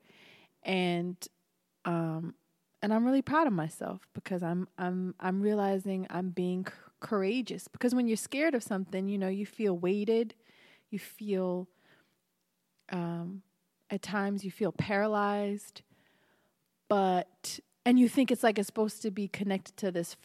[0.62, 1.16] And
[1.84, 2.34] um
[2.82, 7.68] and I'm really proud of myself because I'm I'm I'm realizing I'm being c- courageous.
[7.68, 10.34] Because when you're scared of something, you know, you feel weighted,
[10.90, 11.68] you feel
[12.90, 13.42] um
[13.88, 15.82] at times you feel paralyzed,
[16.88, 20.16] but and you think it's like it's supposed to be connected to this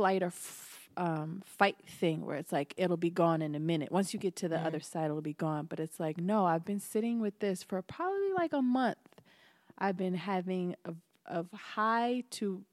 [0.00, 3.92] flight or f- um, fight thing where it's like it'll be gone in a minute.
[3.92, 4.64] Once you get to the mm.
[4.64, 5.66] other side, it'll be gone.
[5.66, 9.20] But it's like no, I've been sitting with this for probably like a month.
[9.76, 10.94] I've been having a
[11.26, 12.64] of high to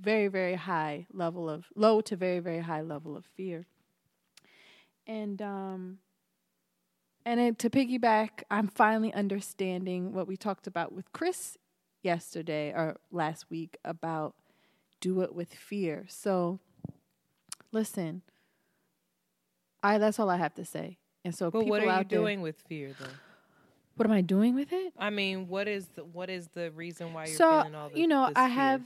[0.00, 3.66] very very high level of low to very very high level of fear.
[5.04, 5.98] And um
[7.24, 11.58] and it, to piggyback, I'm finally understanding what we talked about with Chris
[12.02, 14.34] yesterday or last week about
[15.02, 16.06] do it with fear.
[16.08, 16.60] So,
[17.72, 18.22] listen,
[19.82, 20.96] I that's all I have to say.
[21.24, 23.06] And so, but what are you doing there, with fear, though?
[23.96, 24.94] What am I doing with it?
[24.98, 27.98] I mean, what is the what is the reason why you're so, feeling all this?
[27.98, 28.54] You know, this I fear?
[28.54, 28.82] have,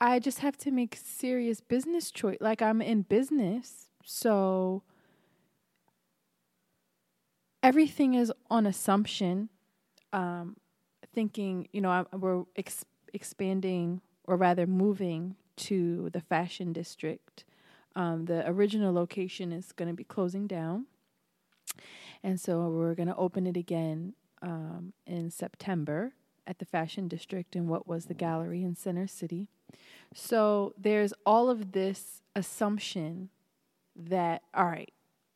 [0.00, 2.38] I just have to make serious business choice.
[2.40, 4.82] Like I'm in business, so
[7.62, 9.50] everything is on assumption.
[10.12, 10.56] Um,
[11.12, 17.44] thinking, you know, I, we're ex- expanding or rather moving to the fashion district.
[17.94, 20.86] Um, the original location is going to be closing down.
[22.22, 26.12] And so we're going to open it again um, in September
[26.46, 29.48] at the fashion district in what was the gallery in Center City.
[30.14, 33.30] So there's all of this assumption
[33.94, 34.92] that, all right,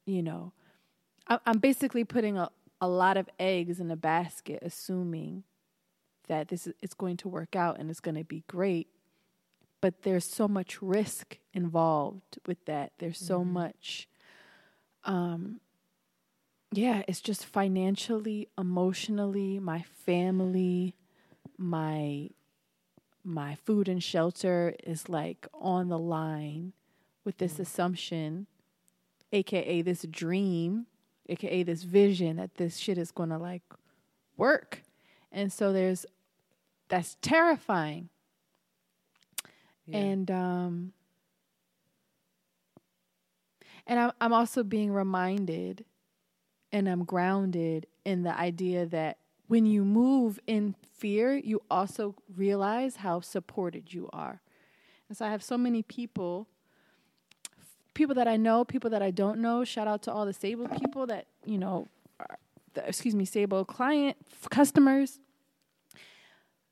[0.07, 0.53] you know,
[1.27, 5.45] I'm basically putting a, a lot of eggs in a basket, assuming
[6.29, 8.89] that this is it's going to work out and it's going to be great.
[9.81, 12.93] But there's so much risk involved with that.
[12.99, 13.53] There's so mm-hmm.
[13.53, 14.09] much
[15.05, 15.61] um
[16.73, 20.95] yeah, it's just financially, emotionally, my family,
[21.59, 22.31] my
[23.25, 26.73] my food and shelter is like on the line
[27.25, 27.63] with this mm-hmm.
[27.63, 28.47] assumption,
[29.33, 30.87] aka this dream
[31.31, 33.63] aka this vision that this shit is gonna like
[34.37, 34.83] work.
[35.33, 36.05] And so there's
[36.89, 38.09] that's terrifying.
[39.93, 40.93] And um
[43.87, 45.85] and I'm I'm also being reminded
[46.73, 52.97] and I'm grounded in the idea that when you move in fear, you also realize
[52.97, 54.41] how supported you are.
[55.09, 56.47] And so I have so many people
[57.95, 59.65] people that I know, people that I don't know.
[59.65, 61.89] Shout out to all the Sable people that you know,
[62.75, 64.17] the, excuse me, Sable client
[64.51, 65.19] customers.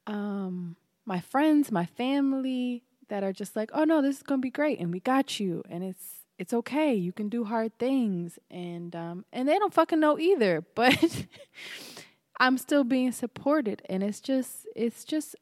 [0.06, 4.50] Um, my friends, my family that are just like, oh no, this is gonna be
[4.50, 6.94] great, and we got you, and it's it's okay.
[6.94, 11.26] You can do hard things, and um, and they don't fucking know either, but.
[12.40, 15.34] I'm still being supported and it's just it's just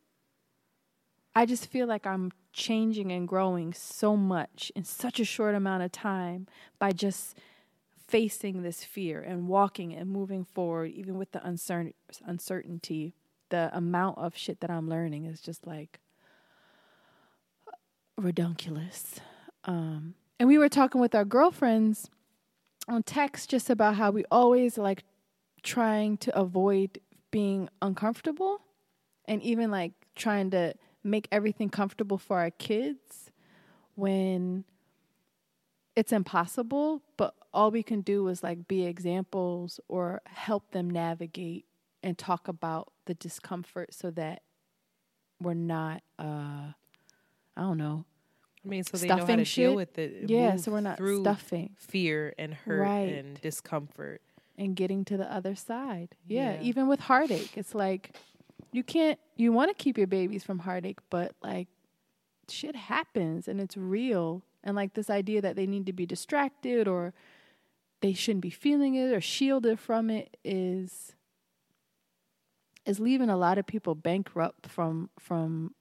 [1.34, 5.82] I just feel like I'm changing and growing so much in such a short amount
[5.82, 6.46] of time
[6.78, 7.36] by just
[8.08, 11.92] facing this fear and walking and moving forward, even with the uncertain,
[12.24, 13.14] uncertainty
[13.48, 16.00] the amount of shit that I'm learning is just like
[18.16, 19.20] redunculous.
[19.64, 22.10] Um, and we were talking with our girlfriends
[22.88, 25.04] on text just about how we always like
[25.62, 27.00] trying to avoid
[27.30, 28.60] being uncomfortable
[29.26, 33.30] and even like trying to make everything comfortable for our kids
[33.94, 34.64] when
[35.96, 41.64] it's impossible, but all we can do is like be examples or help them navigate
[42.02, 44.42] and talk about the discomfort so that
[45.40, 46.72] we're not uh
[47.56, 48.04] I don't know.
[48.64, 49.64] I mean, so they know how to shit.
[49.66, 50.28] deal with it.
[50.28, 51.76] Yeah, so we're not through stuffing.
[51.78, 53.12] fear and hurt Right.
[53.12, 54.20] and discomfort.
[54.58, 56.16] and getting to the other side.
[56.26, 56.62] Yeah, Yeah.
[56.62, 58.16] even with heartache, it's like
[58.72, 61.68] you can't you want to keep your babies from heartache, but like
[62.48, 64.42] shit happens and it's real.
[64.64, 67.12] And like this idea that they need to be distracted or
[68.00, 71.14] they shouldn't be feeling it or shielded from it is
[72.84, 75.74] is leaving a lot of people bankrupt from from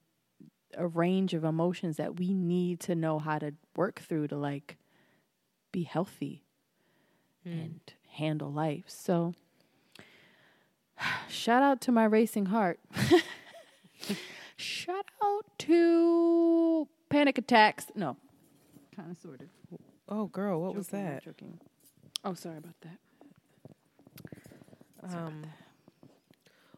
[0.77, 4.77] a range of emotions that we need to know how to work through to like
[5.71, 6.43] be healthy
[7.43, 7.79] and
[8.11, 8.85] handle life.
[8.87, 9.33] So
[11.29, 12.79] shout out to my racing heart.
[14.55, 17.87] shout out to panic attacks.
[17.95, 18.17] No.
[18.95, 19.47] Kind of sort of.
[20.07, 21.23] Oh, girl, what was Joking, I'm that?
[21.23, 21.59] joking.
[22.23, 22.97] Oh, sorry about that.
[25.03, 25.43] Um,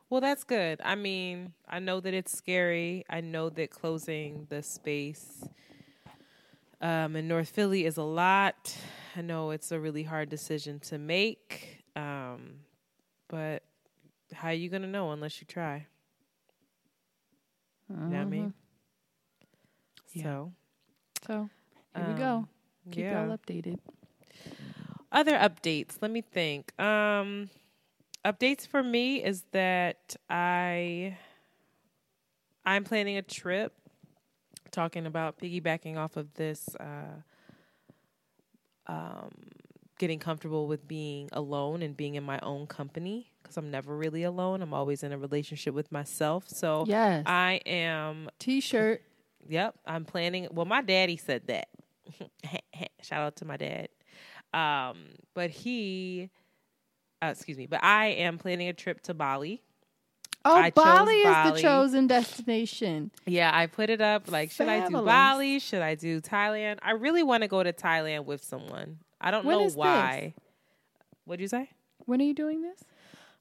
[0.10, 0.80] well, that's good.
[0.84, 3.06] I mean, I know that it's scary.
[3.10, 5.44] I know that closing the space
[6.82, 8.76] um, in North Philly is a lot.
[9.16, 11.84] I know it's a really hard decision to make.
[11.96, 12.60] Um,
[13.28, 13.64] but
[14.34, 15.88] how are you gonna know unless you try?
[17.90, 18.54] You know what I mean?
[20.14, 20.24] Yeah.
[20.24, 20.52] So,
[21.26, 21.50] So
[21.96, 22.26] here we go.
[22.36, 22.48] Um,
[22.92, 23.26] Keep yeah.
[23.26, 23.80] y'all updated.
[25.12, 27.50] other updates let me think um
[28.28, 31.16] updates for me is that i
[32.66, 33.74] i'm planning a trip
[34.72, 37.22] talking about piggybacking off of this uh
[38.88, 39.32] um
[39.98, 44.24] getting comfortable with being alone and being in my own company because i'm never really
[44.24, 47.24] alone i'm always in a relationship with myself so Yes.
[47.26, 49.02] i am T-shirt.
[49.50, 50.50] Yep, I'm planning.
[50.52, 51.70] Well, my daddy said that.
[53.02, 53.88] Shout out to my dad.
[54.54, 56.30] Um, but he,
[57.24, 59.62] uh, excuse me, but I am planning a trip to Bali.
[60.46, 61.52] Oh, I Bali is Bali.
[61.52, 63.12] the chosen destination.
[63.26, 64.32] Yeah, I put it up.
[64.32, 65.60] Like, should I do Bali?
[65.60, 66.78] Should I do Thailand?
[66.82, 69.00] I really want to go to Thailand with someone.
[69.20, 69.76] I don't When know this?
[69.76, 70.36] why.
[71.26, 71.70] What'd you say?
[72.06, 72.82] When are you doing this?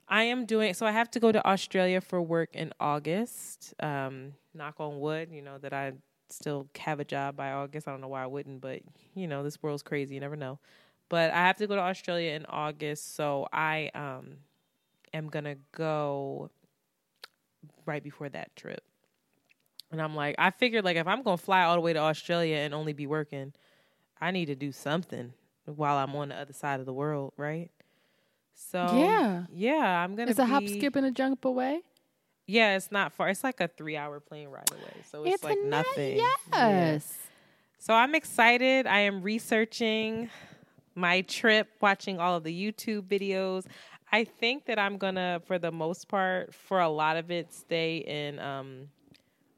[0.09, 0.85] I am doing so.
[0.85, 3.73] I have to go to Australia for work in August.
[3.79, 5.93] Um, knock on wood, you know that I
[6.29, 7.87] still have a job by August.
[7.87, 8.81] I don't know why I wouldn't, but
[9.15, 10.15] you know this world's crazy.
[10.15, 10.59] You never know.
[11.09, 14.37] But I have to go to Australia in August, so I um
[15.13, 16.49] am gonna go
[17.85, 18.83] right before that trip.
[19.91, 22.57] And I'm like, I figured like if I'm gonna fly all the way to Australia
[22.57, 23.53] and only be working,
[24.19, 25.33] I need to do something
[25.65, 27.71] while I'm on the other side of the world, right?
[28.53, 29.45] So Yeah.
[29.51, 30.31] yeah, I'm gonna.
[30.31, 31.81] It's a hop, skip, and a jump away.
[32.47, 33.29] Yeah, it's not far.
[33.29, 36.17] It's like a three-hour plane ride away, so it's, It's like nothing.
[36.17, 36.69] Yeah.
[36.69, 37.17] Yes.
[37.77, 38.87] So I'm excited.
[38.87, 40.29] I am researching
[40.97, 43.65] my trip, watching all of the YouTube videos.
[44.11, 47.97] I think that I'm gonna, for the most part, for a lot of it, stay
[47.97, 48.89] in um,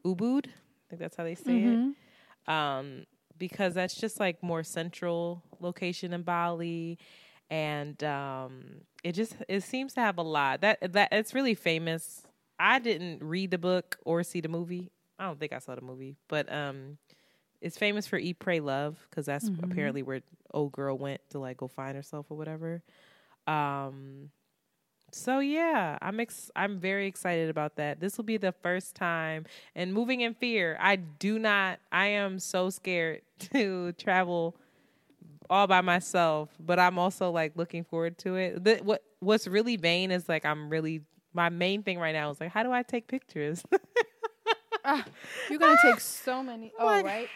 [0.05, 0.47] Ubud.
[0.47, 2.51] I think that's how they say it.
[2.51, 3.05] Um,
[3.37, 6.97] because that's just like more central location in Bali,
[7.49, 12.23] and um, it just it seems to have a lot that that it's really famous.
[12.59, 14.91] I didn't read the book or see the movie.
[15.17, 16.97] I don't think I saw the movie, but um,
[17.61, 20.21] it's famous for Eat, Pray, Love because that's apparently where
[20.53, 22.81] old girl went to like go find herself or whatever.
[23.47, 24.29] Um,
[25.11, 27.99] so yeah, I'm ex- I'm very excited about that.
[27.99, 29.45] This will be the first time
[29.75, 30.77] and moving in fear.
[30.79, 33.21] I do not I am so scared
[33.53, 34.55] to travel
[35.49, 38.63] all by myself, but I'm also like looking forward to it.
[38.63, 41.01] The, what what's really vain is like I'm really
[41.33, 43.63] my main thing right now is like how do I take pictures?
[45.49, 46.71] You're gonna take so many.
[46.79, 47.29] Oh, right.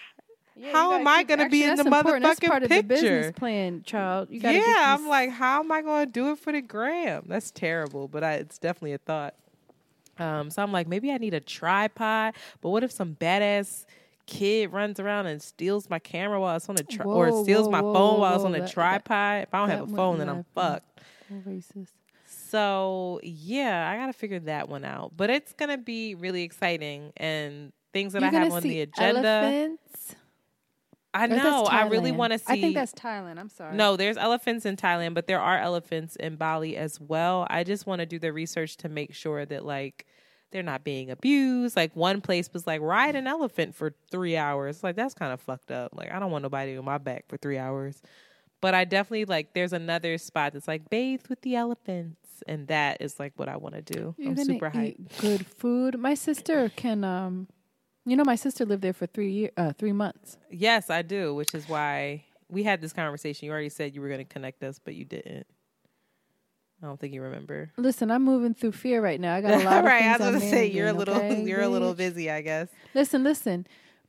[0.55, 3.31] Yeah, how gotta am I gonna be in the motherfucking of the business picture?
[3.33, 4.27] plan, child.
[4.29, 7.23] You gotta yeah, I'm like, how am I going to do it for the gram?
[7.27, 9.33] That's terrible, but I, it's definitely a thought.
[10.19, 12.35] Um, so I'm like, maybe I need a tripod.
[12.61, 13.85] But what if some badass
[14.27, 17.71] kid runs around and steals my camera while it's on a tri- or steals whoa,
[17.71, 19.43] my whoa, phone whoa, while it's on whoa, a that- that- tripod?
[19.43, 20.99] if I don't have a phone, then I'm fucked.
[21.47, 21.87] Racist.
[22.27, 25.13] So yeah, I gotta figure that one out.
[25.17, 29.75] But it's gonna be really exciting and things that You're I have on the agenda.
[31.13, 31.65] I know.
[31.65, 32.45] I really want to see.
[32.47, 33.39] I think that's Thailand.
[33.39, 33.75] I'm sorry.
[33.75, 37.45] No, there's elephants in Thailand, but there are elephants in Bali as well.
[37.49, 40.07] I just want to do the research to make sure that like
[40.51, 41.75] they're not being abused.
[41.75, 44.83] Like one place was like ride an elephant for three hours.
[44.83, 45.91] Like that's kind of fucked up.
[45.93, 48.01] Like I don't want nobody on my back for three hours.
[48.61, 53.01] But I definitely like there's another spot that's like bathe with the elephants, and that
[53.01, 54.15] is like what I want to do.
[54.17, 55.19] You're I'm super hyped.
[55.19, 55.99] good food.
[55.99, 57.47] My sister can um
[58.05, 60.37] you know my sister lived there for 3 year uh 3 months.
[60.49, 63.45] Yes, I do, which is why we had this conversation.
[63.45, 65.47] You already said you were going to connect us, but you didn't.
[66.81, 67.71] I don't think you remember.
[67.77, 69.35] Listen, I'm moving through fear right now.
[69.35, 71.15] I got a lot of right, things I was going to say you're a little
[71.15, 72.69] okay, you're a little busy, I guess.
[72.93, 73.65] Listen, listen.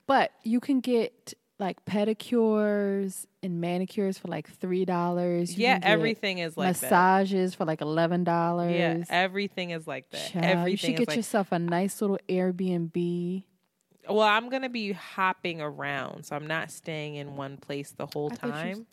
[0.07, 5.57] But you can get like pedicures and manicures for like three dollars.
[5.57, 6.91] Yeah, everything is like that.
[6.91, 8.75] massages for like eleven dollars.
[8.75, 10.33] Yeah, everything is like that.
[10.33, 13.45] Child, everything you should get like yourself a nice little Airbnb.
[14.09, 18.33] Well, I'm gonna be hopping around, so I'm not staying in one place the whole
[18.33, 18.87] I time.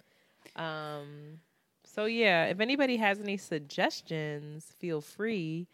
[0.56, 1.40] Um,
[1.84, 5.68] so yeah, if anybody has any suggestions, feel free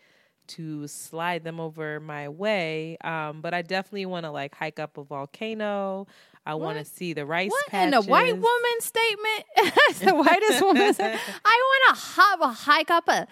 [0.47, 2.97] to slide them over my way.
[3.03, 6.07] Um, but I definitely want to like hike up a volcano.
[6.45, 7.87] I want to see the rice What patches.
[7.87, 9.43] in a white woman statement?
[9.57, 10.81] That's the whitest woman.
[10.99, 13.27] I want to hop, a hike up a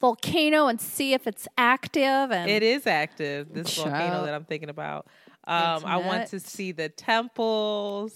[0.00, 2.02] volcano and see if it's active.
[2.32, 3.52] And It is active.
[3.52, 5.06] This volcano that I'm thinking about.
[5.46, 8.12] Um, I want to see the temples.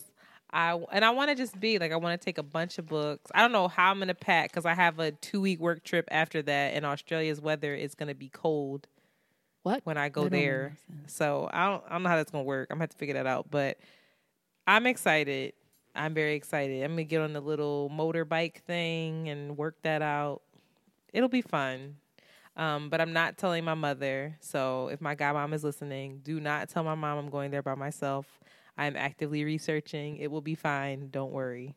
[0.52, 2.86] I and I want to just be like I want to take a bunch of
[2.86, 3.30] books.
[3.34, 6.08] I don't know how I'm gonna pack because I have a two week work trip
[6.10, 8.88] after that, and Australia's weather is gonna be cold
[9.62, 9.82] what?
[9.84, 10.76] when I go That there.
[11.06, 12.68] So I don't I don't know how that's gonna work.
[12.70, 13.46] I'm gonna have to figure that out.
[13.50, 13.78] But
[14.66, 15.52] I'm excited.
[15.94, 16.82] I'm very excited.
[16.82, 20.42] I'm gonna get on the little motorbike thing and work that out.
[21.12, 21.96] It'll be fun.
[22.56, 24.36] Um, but I'm not telling my mother.
[24.40, 27.74] So if my godmom is listening, do not tell my mom I'm going there by
[27.74, 28.26] myself.
[28.76, 30.16] I'm actively researching.
[30.16, 31.08] It will be fine.
[31.10, 31.74] Don't worry.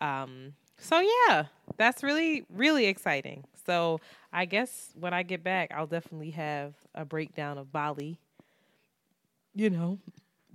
[0.00, 1.44] Um, so yeah,
[1.76, 3.44] that's really, really exciting.
[3.66, 4.00] So
[4.32, 8.18] I guess when I get back, I'll definitely have a breakdown of Bali.
[9.54, 9.98] You know,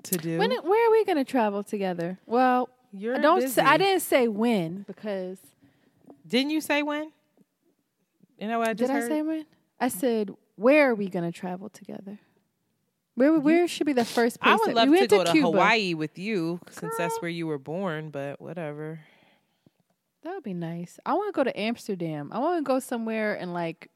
[0.03, 0.37] to do.
[0.37, 2.19] When, where are we going to travel together?
[2.25, 3.39] Well, You're I don't.
[3.39, 3.53] busy.
[3.53, 5.37] Say, I didn't say when because
[6.27, 7.11] Didn't you say when?
[8.39, 9.09] You know what I just did I heard?
[9.09, 9.45] say when?
[9.79, 12.19] I said where are we going to travel together?
[13.15, 14.53] Where where should be the first place?
[14.53, 15.47] I would love we to went go to Cuba.
[15.47, 19.01] Hawaii with you since that's where you were born, but whatever.
[20.23, 20.99] That would be nice.
[21.05, 22.29] I want to go to Amsterdam.
[22.33, 23.89] I want to go somewhere and like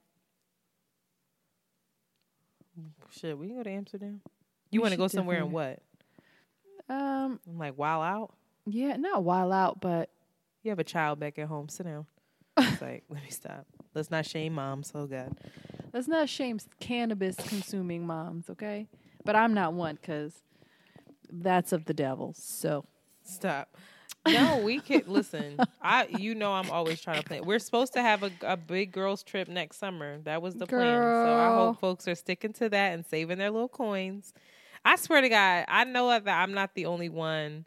[3.11, 4.21] Shit, we can go to Amsterdam.
[4.71, 5.79] You want to go somewhere and what?
[6.89, 8.33] um Like while out?
[8.65, 10.09] yeah, not while out, but
[10.63, 11.69] You have a child back at home.
[11.69, 12.05] Sit down.
[12.57, 13.65] It's like, let me stop.
[13.93, 14.91] Let's not shame moms.
[14.95, 15.37] Oh God.
[15.93, 18.87] let's not shame cannabis consuming moms, okay?
[19.25, 20.33] But I'm not one because
[21.31, 22.33] that's of the devil.
[22.37, 22.85] So
[23.23, 23.77] Stop.
[24.27, 25.57] No, we can listen.
[25.81, 27.43] I, you know, I'm always trying to plan.
[27.45, 30.19] We're supposed to have a, a big girls trip next summer.
[30.19, 31.01] That was the plan.
[31.01, 34.33] So I hope folks are sticking to that and saving their little coins.
[34.85, 37.65] I swear to God, I know that I'm not the only one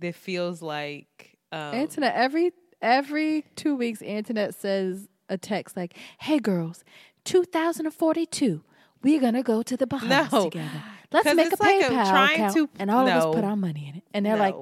[0.00, 2.52] that feels like um, Antoinette, every
[2.82, 6.84] every two weeks, Antoinette says a text like, "Hey girls,
[7.24, 8.62] 2042,
[9.02, 10.44] we're gonna go to the Bahamas No.
[10.44, 10.82] together.
[11.12, 13.56] Let's make a like a PayPal trying account, to- and all of us put our
[13.56, 14.42] money in it." And they're No.
[14.42, 14.54] like,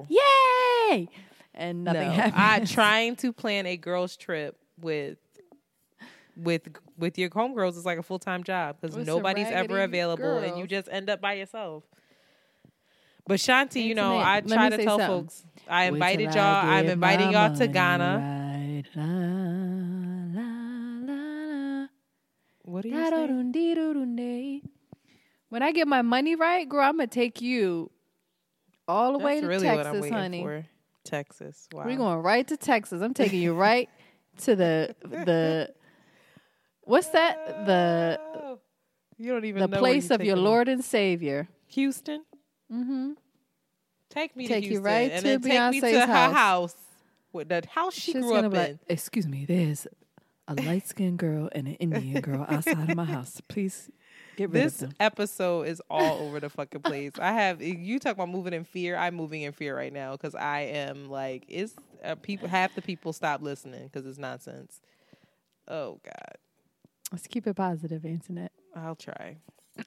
[0.91, 1.09] "Yay!"
[1.55, 2.35] And nothing no, happens.
[2.37, 5.19] I trying to plan a girls trip with
[6.37, 6.63] with
[6.97, 10.67] with your homegirls is like a full time job because nobody's ever available, and you
[10.67, 11.85] just end up by yourself.
[13.27, 15.07] But Shanti, you know, I try to tell something.
[15.07, 16.39] folks I Wait invited y'all.
[16.41, 18.19] I I'm inviting y'all to Ghana.
[18.19, 18.83] right.
[22.73, 24.63] What are you saying?
[25.51, 27.91] When I get my money right, girl, I'm gonna take you
[28.89, 30.43] all the way to really what I'm Texas, honey.
[30.43, 30.65] for.
[31.05, 31.69] Texas.
[31.71, 31.85] Wow.
[31.85, 33.03] We're going right to Texas.
[33.03, 33.91] I'm taking you right
[34.39, 35.75] to the the
[36.81, 37.67] what's that?
[37.67, 38.59] The
[39.19, 40.43] you don't even the place of your me.
[40.43, 41.49] Lord and Savior.
[41.67, 42.25] Houston.
[42.73, 43.13] Mm-hmm.
[44.09, 46.35] Take me Take to you right and to then take me to Beyonce's her house.
[46.35, 46.77] house.
[47.35, 48.51] With the house she She's grew up in.
[48.53, 49.87] like, excuse me, there's
[50.59, 53.41] a light skinned girl and an Indian girl outside of my house.
[53.49, 53.91] Please
[54.37, 54.97] get rid This of them.
[55.01, 57.13] episode is all over the fucking place.
[57.19, 58.97] I have you talk about moving in fear.
[58.97, 61.75] I'm moving in fear right now because I am like, it's
[62.05, 62.49] uh, people.
[62.49, 64.81] Half the people stop listening because it's nonsense.
[65.69, 66.37] Oh God,
[67.13, 68.53] Let's keep it positive, Antoinette.
[68.75, 69.37] I'll try.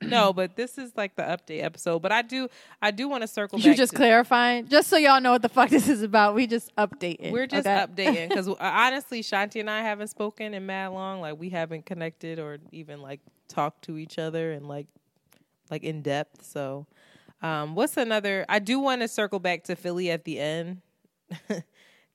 [0.01, 2.01] No, but this is like the update episode.
[2.01, 2.49] But I do,
[2.81, 3.59] I do want to circle.
[3.59, 6.35] You back just to, clarifying, just so y'all know what the fuck this is about.
[6.35, 7.31] We just updating.
[7.31, 7.85] We're just okay?
[7.85, 11.21] updating because honestly, Shanti and I haven't spoken in mad long.
[11.21, 14.87] Like we haven't connected or even like talked to each other and like
[15.69, 16.43] like in depth.
[16.43, 16.87] So,
[17.41, 18.45] um, what's another?
[18.49, 20.81] I do want to circle back to Philly at the end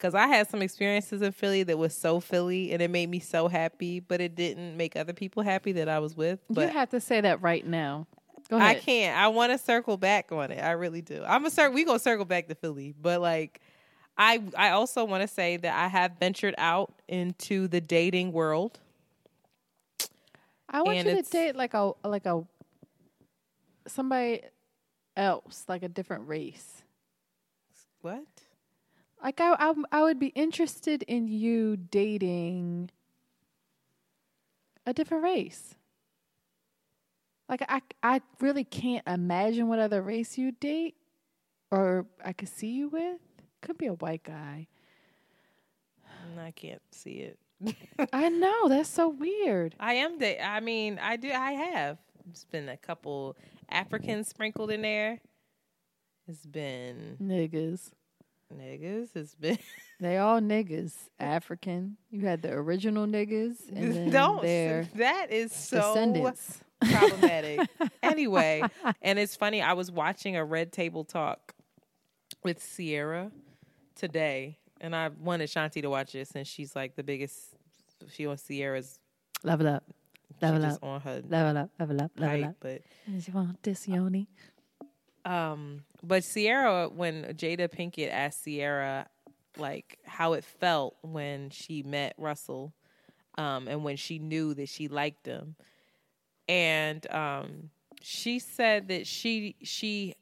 [0.01, 3.20] Because I had some experiences in Philly that was so Philly and it made me
[3.20, 6.40] so happy, but it didn't make other people happy that I was with.
[6.48, 8.07] But you have to say that right now.
[8.48, 9.16] Go I can't.
[9.16, 10.59] I want to circle back on it.
[10.59, 11.22] I really do.
[11.26, 13.61] I'm a we gonna circle back to Philly, but like,
[14.16, 18.80] I I also want to say that I have ventured out into the dating world.
[20.70, 22.42] I want and you to date like a like a
[23.86, 24.40] somebody
[25.14, 26.82] else, like a different race.
[28.01, 28.24] What?
[29.23, 32.91] Like I, I, I would be interested in you dating
[34.87, 35.75] a different race.
[37.49, 40.95] Like I, I really can't imagine what other race you date,
[41.71, 43.18] or I could see you with.
[43.61, 44.68] Could be a white guy.
[46.07, 47.39] Mm, I can't see it.
[48.12, 49.75] I know that's so weird.
[49.79, 51.31] I am da- I mean, I do.
[51.31, 51.99] I have.
[52.31, 53.37] It's been a couple
[53.68, 55.21] Africans sprinkled in there.
[56.29, 57.91] It's been Niggas,
[58.57, 59.09] niggas.
[59.14, 59.59] It's been
[60.01, 60.92] they all niggas.
[61.18, 61.96] African.
[62.11, 64.42] You had the original niggas, and then don't.
[64.42, 65.92] their That is so
[66.80, 67.68] problematic.
[68.03, 68.62] anyway,
[69.03, 69.62] and it's funny.
[69.62, 71.55] I was watching a Red Table Talk
[72.42, 73.30] with Ciara
[73.94, 77.38] today, and I wanted Shanti to watch it since she's like the biggest.
[78.11, 78.98] She on Ciara's.
[79.42, 79.84] Level up,
[80.42, 82.57] level up, on her level up, level up, level height, up.
[82.61, 82.82] but
[83.22, 84.28] she want this, Yoni?
[85.24, 89.07] Um, but Ciara, when Jada Pinkett asked Ciara,
[89.57, 92.72] like how it felt when she met Russell,
[93.36, 95.57] um, and when she knew that she liked him,
[96.48, 97.70] and um,
[98.01, 100.14] she said that she she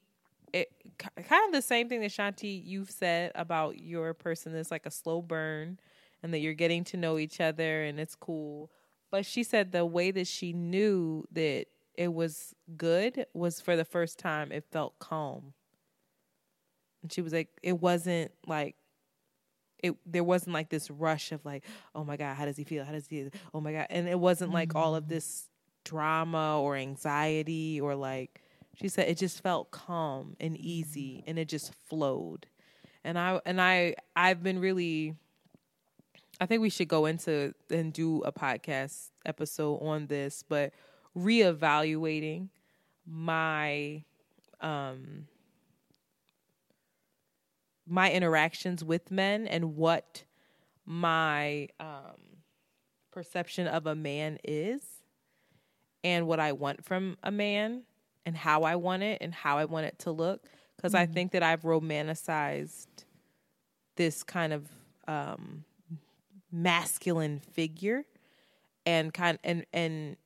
[0.52, 0.70] it
[1.02, 4.90] kind of the same thing that Shanti you've said about your person is like a
[4.90, 5.78] slow burn,
[6.22, 8.70] and that you're getting to know each other and it's cool.
[9.10, 13.84] But she said the way that she knew that it was good was for the
[13.84, 15.54] first time it felt calm.
[17.02, 18.76] And she was like, it wasn't like
[19.82, 22.84] it there wasn't like this rush of like, oh my God, how does he feel?
[22.84, 23.86] How does he oh my God.
[23.90, 25.48] And it wasn't like all of this
[25.84, 28.42] drama or anxiety or like
[28.74, 32.46] she said it just felt calm and easy and it just flowed.
[33.04, 35.14] And I and I I've been really
[36.40, 40.72] I think we should go into and do a podcast episode on this, but
[41.16, 42.48] reevaluating
[43.06, 44.04] my
[44.60, 45.26] um
[47.88, 50.24] my interactions with men and what
[50.84, 52.16] my um
[53.10, 54.82] perception of a man is
[56.04, 57.82] and what I want from a man
[58.24, 60.44] and how I want it and how I want it to look.
[60.76, 62.86] Because I think that I've romanticized
[63.96, 64.68] this kind of
[65.06, 65.64] um
[66.52, 68.04] masculine figure
[68.86, 70.16] and kind and and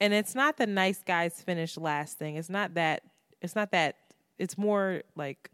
[0.00, 2.36] and it's not the nice guys finish last thing.
[2.36, 3.02] It's not that
[3.40, 3.96] it's not that
[4.38, 5.50] it's more like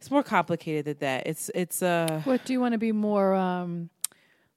[0.00, 3.34] it's more complicated than that it's it's uh What do you want to be more
[3.34, 3.90] um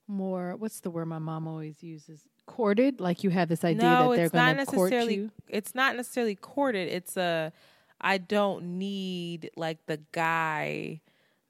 [0.08, 2.22] more what's the word my mom always uses?
[2.46, 3.00] Courted?
[3.00, 5.30] Like you have this idea no that they're it's not gonna court necessarily you?
[5.48, 7.52] it's not necessarily courted it's a
[8.00, 11.00] i don't need like the guy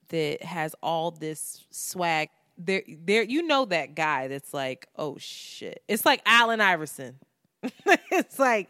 [0.09, 2.29] that has all this swag
[2.59, 7.17] there there you know that guy that's like oh shit it's like Allen Iverson
[8.13, 8.69] it's like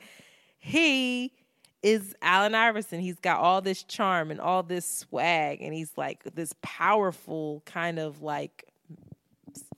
[0.59, 1.33] he
[1.85, 6.25] is Allen Iverson he's got all this charm and all this swag and he's like
[6.35, 8.65] this powerful kind of like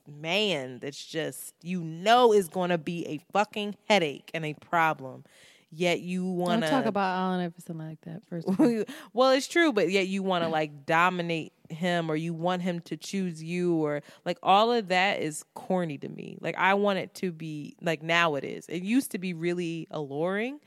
[0.09, 5.25] man that's just you know is going to be a fucking headache and a problem
[5.73, 8.49] yet you want to talk about Allen Iverson like that first.
[9.13, 12.81] well, it's true, but yet you want to like dominate him or you want him
[12.81, 16.39] to choose you or like all of that is corny to me.
[16.41, 18.67] Like I want it to be like now it is.
[18.69, 20.61] It used to be really alluring.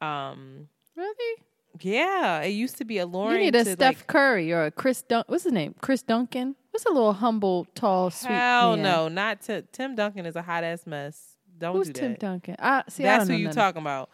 [0.00, 1.42] Um really?
[1.80, 3.34] yeah, it used to be a Lauren.
[3.36, 5.74] You need a Steph like Curry or a Chris Dun- what's his name?
[5.80, 6.56] Chris Duncan?
[6.70, 8.82] What's a little humble, tall, sweet Hell man?
[8.84, 11.36] no, not to Tim Duncan is a hot ass mess.
[11.58, 12.00] Don't Who's do that.
[12.00, 12.56] Tim Duncan?
[12.58, 13.04] I see.
[13.04, 13.56] I That's don't who you nothing.
[13.60, 14.10] talking about.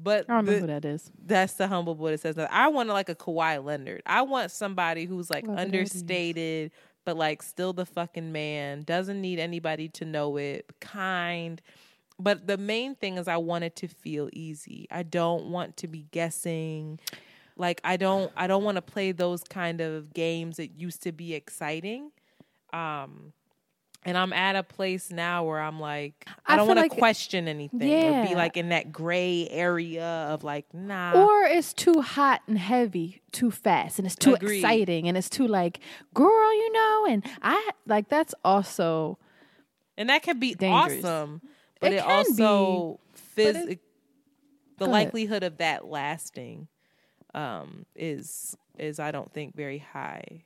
[0.00, 1.10] But I don't know the- who that is.
[1.24, 2.52] That's the humble boy that says that.
[2.52, 4.02] I want like a Kawhi Leonard.
[4.06, 6.70] I want somebody who's like understated,
[7.04, 8.82] but like still the fucking man.
[8.82, 10.66] Doesn't need anybody to know it.
[10.80, 11.62] Kind.
[12.20, 14.86] But the main thing is I want it to feel easy.
[14.90, 16.98] I don't want to be guessing.
[17.56, 21.12] Like I don't I don't want to play those kind of games that used to
[21.12, 22.10] be exciting.
[22.72, 23.32] Um
[24.04, 26.92] and I'm at a place now where I'm like I, I don't want to like-
[26.92, 27.82] question anything
[28.14, 31.12] or be like in that gray area of like nah.
[31.20, 34.58] Or it's too hot and heavy too fast and it's too Agreed.
[34.58, 35.80] exciting and it's too like,
[36.14, 39.18] girl, you know, and I like that's also
[39.96, 41.04] and that can be dangerous.
[41.04, 41.42] awesome,
[41.80, 43.00] but It it, also
[43.36, 43.80] phys- it-
[44.78, 45.06] the Go ahead.
[45.06, 46.68] likelihood of that lasting
[47.34, 50.44] um, is is I don't think very high.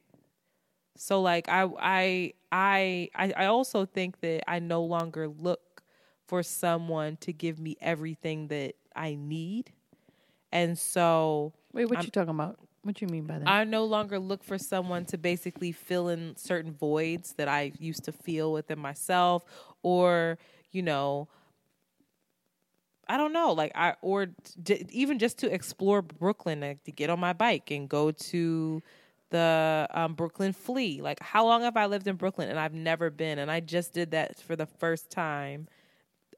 [0.96, 5.82] So like I I I I also think that I no longer look
[6.26, 9.72] for someone to give me everything that I need.
[10.50, 12.58] And so Wait, what I'm- you talking about?
[12.84, 13.46] What you mean by that?
[13.48, 18.02] I no longer look for someone to basically fill in certain voids that I used
[18.04, 19.44] to feel within myself
[19.84, 20.36] or,
[20.72, 21.28] you know,
[23.08, 24.26] I don't know, like I or
[24.62, 28.82] d- even just to explore Brooklyn, like to get on my bike and go to
[29.30, 31.00] the um, Brooklyn Flea.
[31.02, 33.38] Like, how long have I lived in Brooklyn and I've never been?
[33.38, 35.68] And I just did that for the first time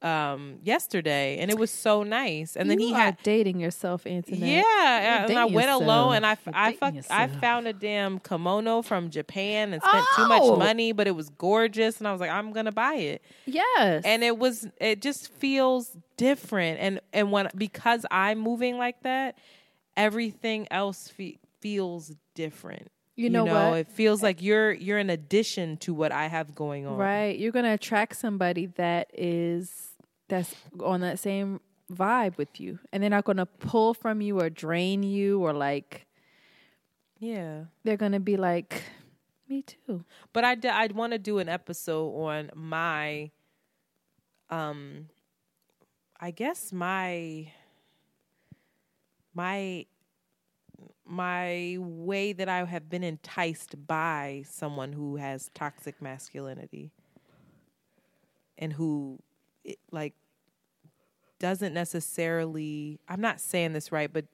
[0.04, 4.48] um yesterday and it was so nice and then You he had dating yourself, Antoinette.
[4.48, 8.82] yeah, and I went alone, and I You're I fuck, I found a damn kimono
[8.82, 10.28] from Japan and spent too Oh!
[10.28, 14.02] much money, but it was gorgeous, and I was like, I'm gonna buy it, Yes.
[14.04, 19.38] and it was it just feels different, and and when because I'm moving like that,
[19.96, 22.88] everything else fe- feels different.
[23.16, 23.78] You know what?
[23.78, 26.96] It feels like you're you're an addition to what I have going on.
[26.96, 27.38] Right.
[27.38, 29.92] You're gonna attract somebody that is
[30.28, 31.60] that's on that same
[31.92, 32.78] vibe with you.
[32.92, 36.06] And they're not gonna pull from you or drain you or like
[37.18, 37.64] Yeah.
[37.84, 38.82] they're gonna be like,
[39.48, 40.04] Me too.
[40.32, 43.30] But I d- I'd want to do an episode on my,
[44.48, 45.08] um,
[46.18, 47.52] I guess my,
[49.34, 49.84] my,
[51.06, 56.90] my way that I have been enticed by someone who has toxic masculinity,
[58.56, 59.18] and who,
[59.64, 60.14] it, like,
[61.38, 63.00] doesn't necessarily.
[63.08, 64.26] I'm not saying this right, but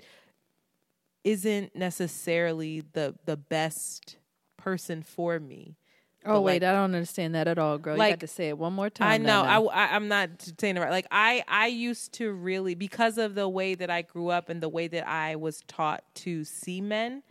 [1.25, 4.17] isn't necessarily the the best
[4.57, 5.77] person for me.
[6.25, 7.95] Oh But, wait, like- I don't understand that at all, girl.
[7.95, 9.09] you like, got to say it one more time.
[9.11, 9.25] I know.
[9.25, 9.67] now, now.
[9.69, 10.91] I, I, am not saying it right.
[10.91, 14.63] Like I, I used to really because of the way that I grew up and
[14.63, 17.23] the way that I was taught to see men.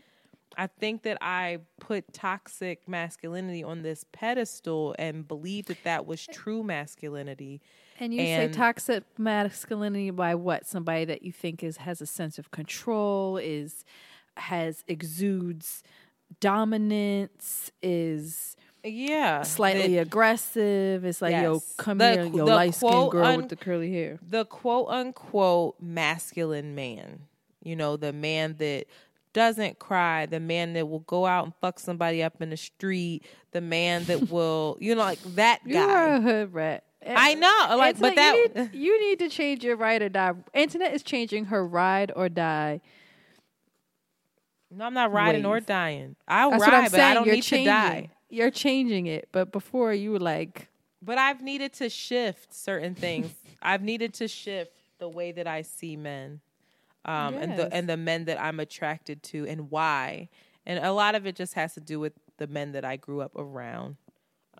[0.57, 6.25] I think that I put toxic masculinity on this pedestal and believed that that was
[6.27, 6.33] eh.
[6.33, 7.61] true masculinity.
[7.99, 10.65] And you And- say toxic masculinity by what?
[10.65, 13.83] Somebody that you think is has a sense of control, is
[14.37, 15.83] has exudes
[16.39, 21.03] dominance, is Yeah, slightly aggressive.
[21.03, 24.19] It's like, yo, come The- here, yo, light skinned girl un- with the curly hair.
[24.21, 27.23] the quote unquote masculine man.
[27.61, 28.85] You know, the man that
[29.33, 33.25] doesn't cry, the man that will go out and fuck somebody up in the street,
[33.51, 36.15] the man that will, you know, like that guy.
[36.15, 36.83] a hood rat.
[37.05, 40.33] I know, like, but that you need, you need to change your ride or die.
[40.53, 42.81] Antoinette is changing her ride or die.
[44.69, 46.15] no, I'm not riding or dying.
[46.27, 47.03] I'll That's ride, but saying.
[47.03, 47.65] I don't You're need changing.
[47.65, 48.09] to die.
[48.29, 50.67] You're changing it, but before you were like,
[51.01, 53.33] But I've needed to shift certain things.
[53.61, 56.41] I've needed to shift the way that I see men,
[57.05, 60.29] um, and the and the men that I'm attracted to, and why.
[60.65, 63.21] And a lot of it just has to do with the men that I grew
[63.21, 63.95] up around.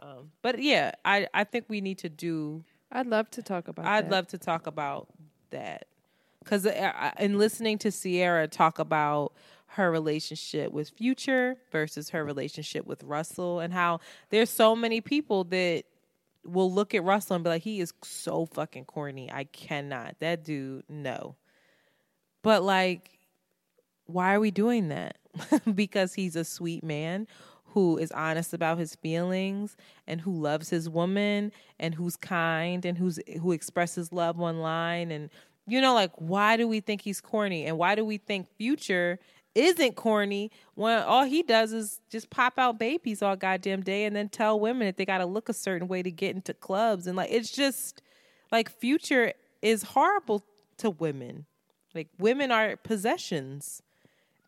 [0.01, 2.63] Um, but yeah, I I think we need to do.
[2.91, 3.85] I'd love to talk about.
[3.85, 4.11] I'd that.
[4.11, 5.07] love to talk about
[5.51, 5.85] that
[6.43, 6.65] because
[7.19, 9.33] in listening to Ciara talk about
[9.73, 15.43] her relationship with Future versus her relationship with Russell, and how there's so many people
[15.45, 15.83] that
[16.45, 19.31] will look at Russell and be like, he is so fucking corny.
[19.31, 20.15] I cannot.
[20.19, 21.35] That dude, no.
[22.41, 23.19] But like,
[24.05, 25.17] why are we doing that?
[25.75, 27.27] because he's a sweet man
[27.73, 29.75] who is honest about his feelings
[30.07, 35.29] and who loves his woman and who's kind and who's who expresses love online and
[35.67, 39.19] you know like why do we think he's corny and why do we think future
[39.55, 44.15] isn't corny when all he does is just pop out babies all goddamn day and
[44.15, 47.07] then tell women that they got to look a certain way to get into clubs
[47.07, 48.01] and like it's just
[48.51, 50.43] like future is horrible
[50.77, 51.45] to women.
[51.93, 53.81] Like women are possessions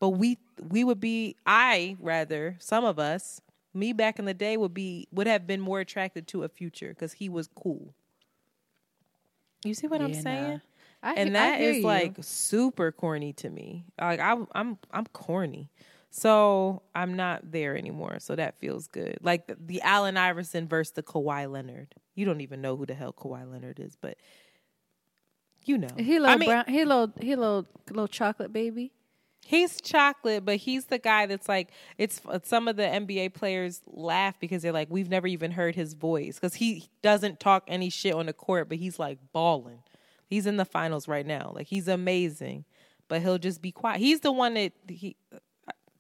[0.02, 0.38] but we
[0.70, 3.40] we would be i rather some of us
[3.74, 6.90] me back in the day would be would have been more attracted to a future
[6.90, 7.94] because he was cool.
[9.64, 10.22] You see what i'm Yeah, nah.
[10.24, 10.62] saying?
[11.04, 11.84] I, and I that is you.
[11.84, 13.86] like super corny to me.
[14.00, 15.70] Like i'm i'm i'm corny.
[16.10, 18.18] So i'm not there anymore.
[18.20, 19.20] So that feels good.
[19.22, 21.96] Like the, the allen iverson versus the Kawhi leonard.
[22.16, 24.18] You don't even know who the hell Kawhi leonard is but
[25.66, 25.88] you know.
[25.96, 28.92] He little I mean, brown, he little he little little chocolate baby.
[29.46, 33.82] He's chocolate, but he's the guy that's like it's uh, some of the NBA players
[33.88, 37.90] laugh because they're like we've never even heard his voice because he doesn't talk any
[37.90, 39.80] shit on the court, but he's like balling.
[40.28, 42.66] He's in the finals right now, like he's amazing,
[43.08, 44.00] but he'll just be quiet.
[44.00, 45.40] He's the one that he uh,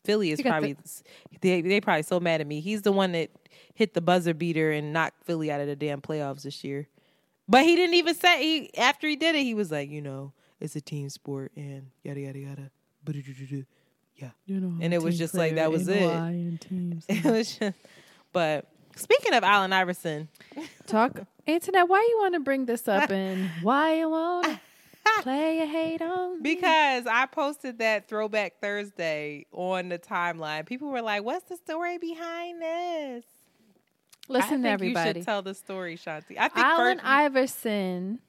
[0.04, 0.78] Philly is probably
[1.42, 2.60] they they probably so mad at me.
[2.60, 3.32] He's the one that
[3.74, 6.88] hit the buzzer beater and knocked Philly out of the damn playoffs this year.
[7.48, 10.34] But he didn't even say he after he did it, he was like, you know,
[10.60, 12.72] it's a team sport and yada yada yada.
[14.16, 14.30] Yeah.
[14.46, 16.04] You know, And it was just like, that was it.
[16.04, 16.58] I.
[17.10, 17.78] It was just,
[18.34, 20.28] but speaking of Allen Iverson,
[20.88, 21.88] Talk, Antoinette.
[21.90, 24.60] Why you want to bring this up and why you want
[25.22, 26.42] play a hate on?
[26.42, 26.56] me?
[26.56, 31.98] because I posted that Throwback Thursday on the timeline, people were like, "What's the story
[31.98, 33.26] behind this?"
[34.30, 35.10] I listen, think everybody.
[35.10, 36.38] you should tell the story, Shanti.
[36.38, 38.20] I think Allen Iverson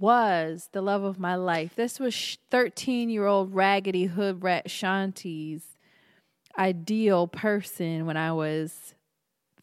[0.00, 1.74] was the love of my life.
[1.76, 5.76] This was 13 year old raggedy hood rat Shanti's
[6.58, 8.94] ideal person when I was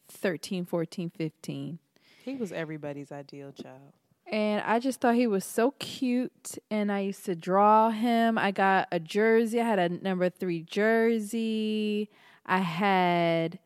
[0.08, 1.78] 13, 14, 15.
[2.24, 3.92] he was everybody's ideal child.
[4.26, 6.58] And I just thought he was so cute.
[6.70, 8.38] And I used to draw him.
[8.38, 9.60] I got a jersey.
[9.60, 12.08] I had a number three jersey.
[12.46, 13.58] I had,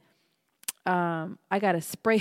[0.85, 2.21] um, I got a spray.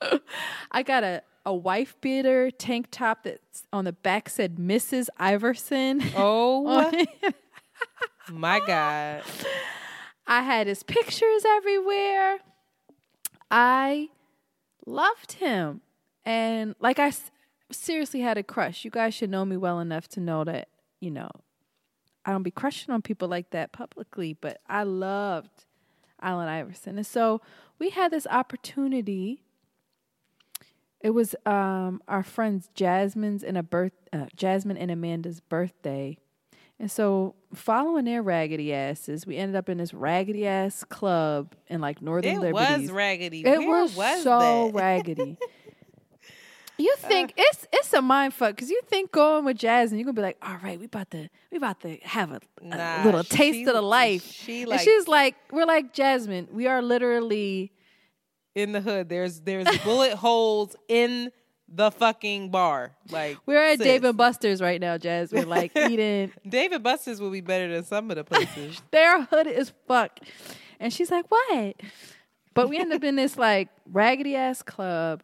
[0.72, 5.08] I got a, a wife beater tank top that's on the back said Mrs.
[5.18, 6.02] Iverson.
[6.16, 6.90] Oh
[8.30, 9.22] my God!
[10.26, 12.38] I had his pictures everywhere.
[13.50, 14.08] I
[14.86, 15.80] loved him.
[16.24, 17.30] And like I s-
[17.72, 18.84] seriously had a crush.
[18.84, 20.68] You guys should know me well enough to know that,
[21.00, 21.30] you know,
[22.24, 25.64] I don't be crushing on people like that publicly, but I loved
[26.20, 26.96] Allen Iverson.
[26.98, 27.40] And so
[27.78, 29.42] we had this opportunity.
[31.02, 36.18] It was um, our friends Jasmine's and a birth uh, Jasmine and Amanda's birthday.
[36.78, 41.80] And so, following their raggedy asses, we ended up in this raggedy ass club in
[41.80, 42.82] like Northern It Liberties.
[42.82, 43.42] was raggedy.
[43.44, 44.74] It was, was so that?
[44.78, 45.36] raggedy.
[46.78, 50.14] You think it's it's a mind fuck because you think going with Jasmine, you're gonna
[50.14, 53.22] be like, all right, we about to we about to have a, a Nah, little
[53.24, 54.24] taste she- of the life.
[54.24, 57.70] she and she's like, we're like Jasmine, we are literally
[58.54, 59.08] in the hood.
[59.08, 61.32] There's there's bullet holes in
[61.68, 62.92] the fucking bar.
[63.10, 63.86] Like we're at sis.
[63.86, 65.32] Dave and Buster's right now, Jazz.
[65.32, 66.32] We're like eating.
[66.48, 68.80] David Buster's will be better than some of the places.
[68.90, 70.18] Their hood is fuck,
[70.78, 71.76] and she's like, what?
[72.54, 75.22] But we end up in this like raggedy ass club.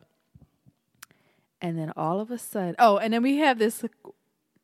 [1.63, 3.83] And then all of a sudden, oh, and then we have this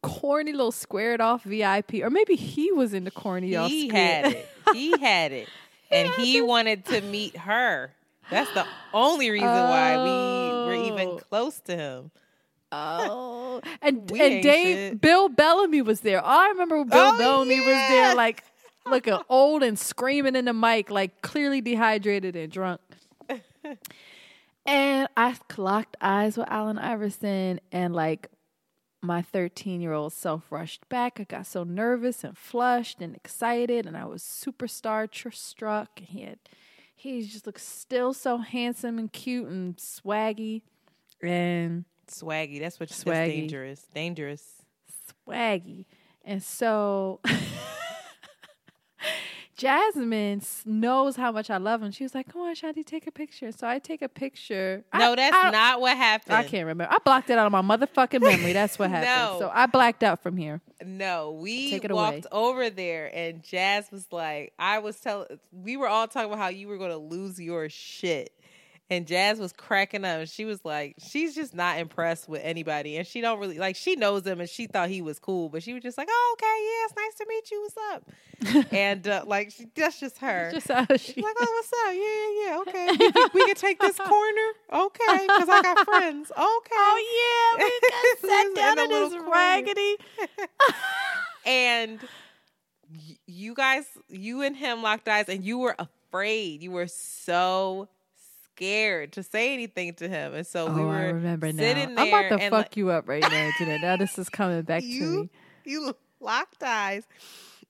[0.03, 3.71] corny little squared off VIP, or maybe he was in the corny off.
[3.71, 4.49] he had it.
[4.75, 5.49] He had it,
[5.91, 7.93] and he wanted to meet her.
[8.33, 11.19] That's the only reason why we were even Oh.
[11.31, 12.11] close to him.
[12.73, 15.01] Oh, and We and Dave shit.
[15.01, 16.21] Bill Bellamy was there.
[16.23, 18.43] Oh, I remember Bill Oh, Bellamy was there, like
[18.87, 22.81] looking old and screaming in the mic, like clearly dehydrated and drunk.
[24.67, 28.29] and I locked eyes with Allen Iverson, and like
[29.03, 31.19] my 13 year old self rushed back.
[31.21, 35.91] I got so nervous and flushed and excited, and I was superstar tr- struck.
[35.99, 36.39] And he had,
[37.03, 40.63] he just looks still so handsome and cute and swaggy,
[41.23, 42.61] and Swaggy.
[42.61, 42.89] That's what.
[42.89, 43.27] That's Swaggy.
[43.27, 43.87] dangerous.
[43.95, 44.45] Dangerous.
[45.27, 45.87] swaggy.
[46.25, 47.21] And so
[49.57, 51.91] Jasmine knows how much I love him.
[51.91, 54.85] She was like, "Come on, Shanti, take a picture." So I take a picture.
[54.95, 56.35] No, I- that's I- not what happened.
[56.37, 56.93] I can't remember.
[56.93, 58.53] I blocked it out of my motherfucking memory.
[58.53, 59.33] That's what happened.
[59.33, 59.39] No.
[59.41, 60.61] So I blacked out from here.
[60.85, 62.23] No, we Take it walked away.
[62.33, 66.49] over there, and Jazz was like, "I was telling." We were all talking about how
[66.49, 68.33] you were going to lose your shit,
[68.91, 70.27] and Jazz was cracking up.
[70.29, 73.77] She was like, "She's just not impressed with anybody, and she don't really like.
[73.77, 76.37] She knows him, and she thought he was cool, but she was just like, "Oh,
[76.39, 77.63] okay, yeah, it's nice to meet you.
[77.63, 80.51] What's up?" and uh, like, she, that's just her.
[80.53, 81.13] Just how she.
[81.15, 81.95] She's like, oh, what's up?
[81.95, 82.59] Yeah, yeah, yeah.
[82.61, 84.53] Okay, we can, we can take this corner.
[84.73, 86.31] Okay, because I got friends.
[86.43, 86.75] Okay.
[86.75, 89.97] Oh yeah, we got sat in down in little this raggedy.
[91.47, 92.01] and
[92.91, 96.63] y- you guys, you and him locked eyes, and you were afraid.
[96.63, 97.89] You were so
[98.55, 101.63] scared to say anything to him, and so we oh, were I remember now.
[101.63, 103.79] sitting I'm about to fuck like, you up right now, today.
[103.81, 104.87] Now this is coming back to
[105.23, 105.31] me.
[105.65, 107.05] you locked eyes.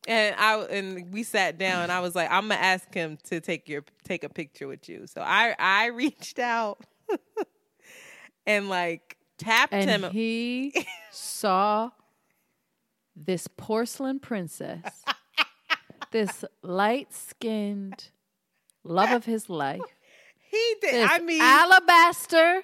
[0.09, 1.85] And I and we sat down.
[1.85, 4.89] And I was like, I'm gonna ask him to take your take a picture with
[4.89, 5.07] you.
[5.07, 6.81] So I I reached out
[8.47, 10.11] and like tapped And him.
[10.11, 10.75] he
[11.13, 11.91] saw
[13.15, 15.05] this porcelain princess,
[16.11, 18.09] this light skinned
[18.83, 19.83] love of his life,
[20.53, 20.95] he did.
[20.95, 22.63] this I mean, alabaster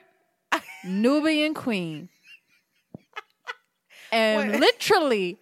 [0.85, 2.09] Nubian queen.
[4.11, 4.61] And What?
[4.61, 5.39] literally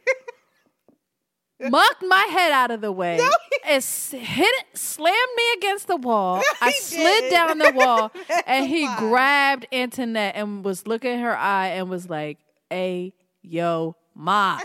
[1.60, 3.16] mucked my head out of the way.
[3.64, 6.42] and hit it, slammed me against the wall.
[6.60, 7.30] I slid did.
[7.30, 8.10] down the wall,
[8.46, 8.96] and he lie.
[8.98, 12.38] grabbed Antoinette and was looking in her eye and was like,
[12.68, 14.58] "Hey, yo, ma."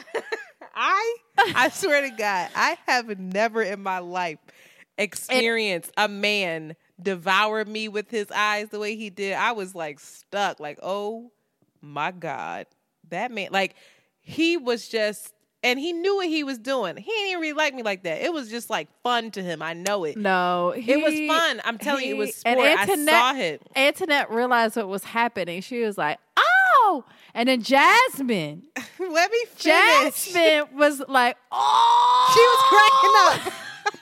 [0.74, 4.40] I I swear to God, I have never in my life
[4.98, 9.34] experienced a man devour me with his eyes the way he did.
[9.34, 11.32] I was like stuck, like, oh
[11.82, 12.68] my God.
[13.10, 13.76] That man like
[14.22, 15.34] he was just
[15.64, 16.98] and he knew what he was doing.
[16.98, 18.22] He didn't even really like me like that.
[18.22, 19.62] It was just like fun to him.
[19.62, 20.18] I know it.
[20.18, 21.62] No, he, it was fun.
[21.66, 22.58] I'm telling you, it was sport.
[22.58, 23.62] and I Antoinette- saw it.
[23.76, 25.62] Antoinette realized what was happening.
[25.62, 28.64] She was like, "Oh!" And then Jasmine,
[29.00, 29.64] Let me finish.
[30.34, 33.54] Jasmine was like, "Oh!" She was cracking up.
[33.54, 33.98] Oh!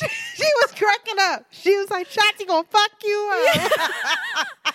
[0.00, 1.46] she, she was cracking up.
[1.50, 3.72] She was like, Shanti's gonna fuck you up.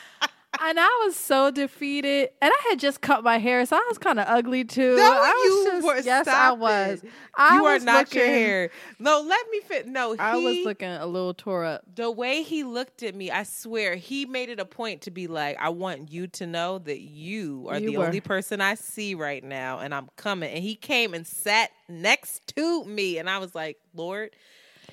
[0.61, 2.31] And I was so defeated.
[2.41, 4.97] And I had just cut my hair, so I was kind of ugly too.
[4.97, 5.99] No, I was you just- were.
[6.01, 7.01] Yes, I was.
[7.01, 7.09] it.
[7.33, 8.69] I you are was not your hair.
[8.97, 9.87] No, let me fit.
[9.87, 11.83] No, I was looking a little tore up.
[11.95, 15.27] the way he looked at me, I swear, he made it a point to be
[15.27, 18.05] like, I want you to know that you are You the were.
[18.07, 20.51] only person I see right now, and I'm coming.
[20.53, 24.31] And he came and sat next to me, and I was like, Lord,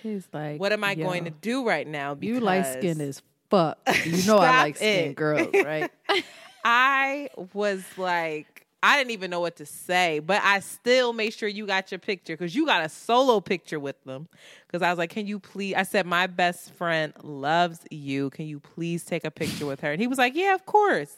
[0.03, 2.15] He's like, what am I "Yo, going to do right now?
[2.15, 3.79] Because You light skinned is fuck.
[4.05, 5.17] You know I like it.
[5.17, 5.91] girls, right?
[6.65, 11.49] I was like, I didn't even know what to say, but I still made sure
[11.49, 14.29] you got your picture because you got a solo picture with them.
[14.67, 15.75] Because I was like, can you please?
[15.75, 18.31] I said, my best friend loves you.
[18.31, 19.91] Can you please take a picture with her?
[19.93, 21.17] And he was like, yeah, of course.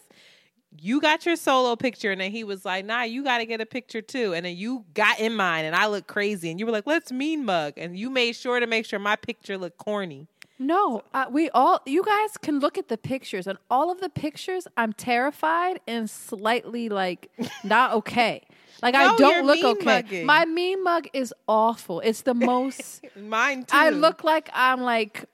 [0.80, 3.60] You got your solo picture, and then he was like, "Nah, you got to get
[3.60, 6.66] a picture too." And then you got in mine, and I looked crazy, and you
[6.66, 9.78] were like, "Let's mean mug," and you made sure to make sure my picture looked
[9.78, 10.28] corny.
[10.58, 14.08] No, uh, we all, you guys can look at the pictures, and all of the
[14.08, 17.30] pictures, I'm terrified and slightly like
[17.64, 18.46] not okay.
[18.82, 19.84] Like I don't look okay.
[19.84, 20.26] mugging.
[20.26, 22.00] My mean mug is awful.
[22.00, 23.04] It's the most.
[23.16, 23.76] Mine too.
[23.76, 25.24] I look like I'm like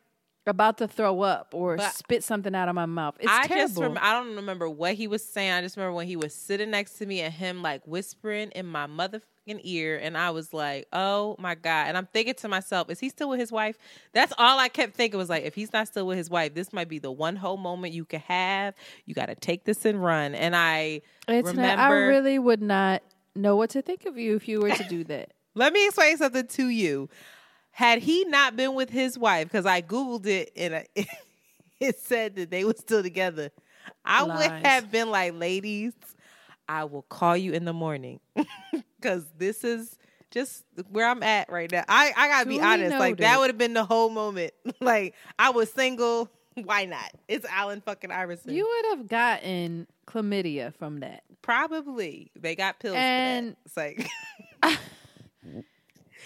[0.46, 3.16] about to throw up or But spit something out of my mouth.
[3.18, 3.66] It's I terrible.
[3.68, 5.52] just rem- I don't remember what he was saying.
[5.52, 8.66] I just remember when he was sitting next to me and him like whispering in
[8.66, 12.90] my motherfucking ear, and I was like, "Oh my god!" And I'm thinking to myself,
[12.90, 13.76] "Is he still with his wife?"
[14.12, 16.72] That's all I kept thinking was like, "If he's not still with his wife, this
[16.72, 18.74] might be the one whole moment you could have.
[19.06, 21.82] You got to take this and run." And I It's not- remember.
[21.82, 23.02] I really would not
[23.34, 25.30] know what to think of you if you were to do that.
[25.56, 27.08] Let me explain something to you.
[27.74, 30.86] Had he not been with his wife, because I googled it and I,
[31.80, 33.50] it said that they were still together,
[34.04, 35.92] I would have been like, "Ladies,
[36.68, 38.20] I will call you in the morning,"
[39.00, 39.98] because this is
[40.30, 41.82] just where I'm at right now.
[41.88, 44.52] I I gotta be Duly honest, like that would have been the whole moment.
[44.80, 46.30] like I was single.
[46.54, 47.10] Why not?
[47.26, 48.54] It's Allen fucking Iverson.
[48.54, 51.24] You would have gotten chlamydia from that.
[51.42, 52.94] probably they got pills.
[52.96, 53.96] And- for that.
[53.96, 54.10] It's
[54.62, 54.80] like.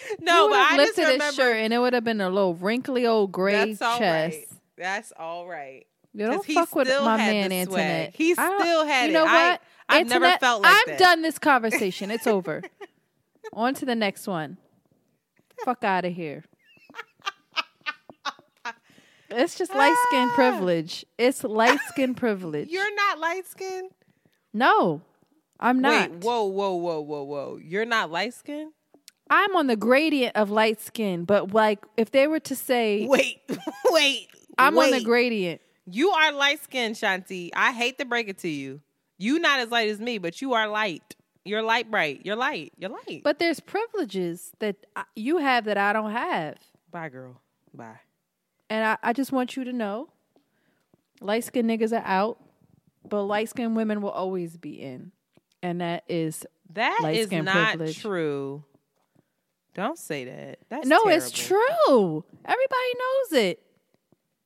[0.21, 2.55] No, but I just lifted his remember shirt and it would have been a little
[2.55, 4.37] wrinkly old gray That's all chest.
[4.37, 4.49] right.
[4.77, 5.87] That's all right.
[6.15, 7.53] You don't fuck with my man.
[7.53, 8.15] Antoinette.
[8.15, 9.29] He still had you know it.
[9.29, 9.63] What?
[9.89, 10.99] I, have never felt like I'm that.
[10.99, 12.11] done this conversation.
[12.11, 12.63] It's over.
[13.53, 14.59] On to the next one.
[15.65, 16.45] Fuck out of here.
[19.31, 21.05] It's just light skin privilege.
[21.19, 22.69] It's light skin privilege.
[22.71, 22.73] Ah.
[22.73, 23.91] You're not light skin.
[24.55, 25.03] no,
[25.61, 26.11] I'm not.
[26.11, 27.59] Wait, whoa, whoa, whoa, whoa, whoa.
[27.63, 28.73] You're not light skinned?
[29.31, 33.41] I'm on the gradient of light skin, but like if they were to say Wait,
[33.87, 34.29] wait.
[34.59, 37.51] I'm on the gradient, You are light skinned, Shanti.
[37.55, 38.81] I hate to break it to you.
[39.19, 41.15] You not as light as me, but you are light.
[41.45, 42.23] You're light bright.
[42.25, 42.73] You're light.
[42.79, 43.23] You're light.
[43.25, 46.57] but there's privileges that I- you have that I don't have.
[46.91, 47.41] Bye, girl.
[47.75, 48.01] Bye.
[48.71, 50.09] And I, I just want you to know
[51.21, 52.39] light skinned niggas are out,
[53.09, 55.13] but light skinned women will always be in.
[55.63, 58.01] And that is That is not privilege.
[58.01, 58.65] true.
[59.75, 60.59] Don't say that.
[60.69, 62.25] That's no, it's true.
[62.45, 63.63] Everybody knows it.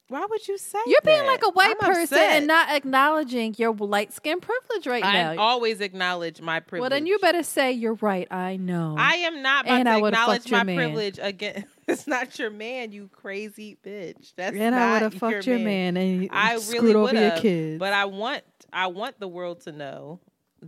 [0.08, 1.26] Why would you say You're being that?
[1.26, 2.32] like a white I'm person upset.
[2.36, 5.30] and not acknowledging your light skin privilege right I now.
[5.32, 6.82] I always acknowledge my privilege.
[6.82, 8.28] well, then you better say you're right.
[8.30, 8.94] I know.
[8.98, 10.76] I am not about And to I acknowledge your my man.
[10.76, 11.64] privilege again.
[11.88, 14.34] It's not your man, you crazy bitch.
[14.36, 17.40] That's and not I would have fucked your man, and I really would your have.
[17.40, 17.78] kids.
[17.80, 20.20] But I want I want the world to know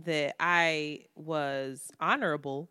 [0.03, 2.69] that I was honorable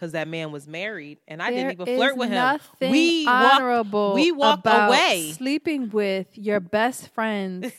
[0.00, 2.34] because that man was married and I There didn't even flirt with him.
[2.36, 5.32] Nothing we walked- we walked away.
[5.36, 7.70] sleeping with your best friends.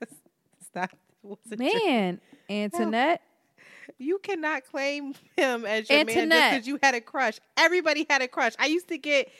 [0.70, 0.90] Stop.
[1.22, 2.20] Wasn't your- Man,
[2.50, 3.22] Antoinette.
[3.98, 7.38] You cannot claim him as your man just because you had a crush.
[7.56, 8.52] Everybody had a crush.
[8.58, 9.30] I used to get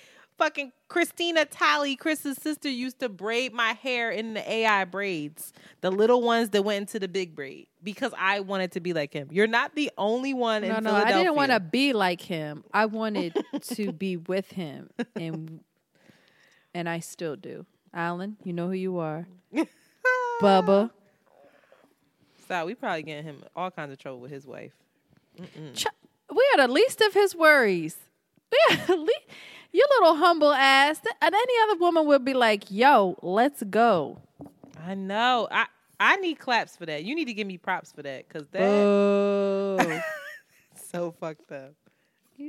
[0.41, 5.91] fucking Christina Talley, Chris's sister, used to braid my hair in the AI braids, the
[5.91, 9.29] little ones that went into the big braid, because I wanted to be like him.
[9.31, 12.65] You're not the only one No, in no, I didn't want to be like him.
[12.73, 13.37] I wanted
[13.75, 15.61] to be with him, and
[16.75, 17.67] and I still do.
[17.93, 19.27] Allen, you know who you are.
[20.41, 20.91] Bubba,
[22.49, 24.73] So we probably getting him all kinds of trouble with his wife.
[25.75, 25.87] Ch-
[26.35, 27.97] we are the least of his worries.
[28.53, 29.27] We are the least.
[29.73, 31.01] You little humble ass.
[31.23, 34.21] And any other woman would be like, "Yo, let's go."
[34.85, 35.47] I know.
[35.51, 35.67] I
[35.99, 37.05] I need claps for that.
[37.05, 40.03] You need to give me props for that because that Oh,
[40.91, 41.75] so fucked up.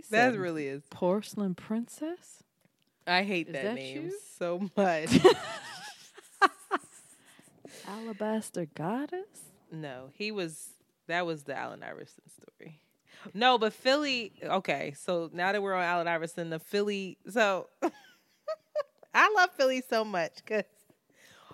[0.10, 0.84] That really is.
[0.90, 2.44] porcelain princess.
[3.06, 4.18] I hate Is that, that name you?
[4.40, 5.10] so much.
[7.88, 9.28] Alabaster goddess.
[9.72, 10.70] no, he was.
[11.08, 12.80] That was the Allen Iverson story.
[13.34, 14.34] No, but Philly.
[14.44, 17.18] Okay, so now that we're on Allen Iverson, the Philly.
[17.30, 17.68] So
[19.14, 20.64] I love Philly so much because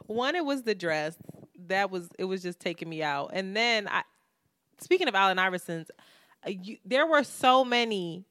[0.06, 1.16] one, it was the dress
[1.68, 2.10] that was.
[2.18, 4.04] It was just taking me out, and then I.
[4.80, 5.90] Speaking of Allen Iverson's,
[6.46, 8.26] uh, you, there were so many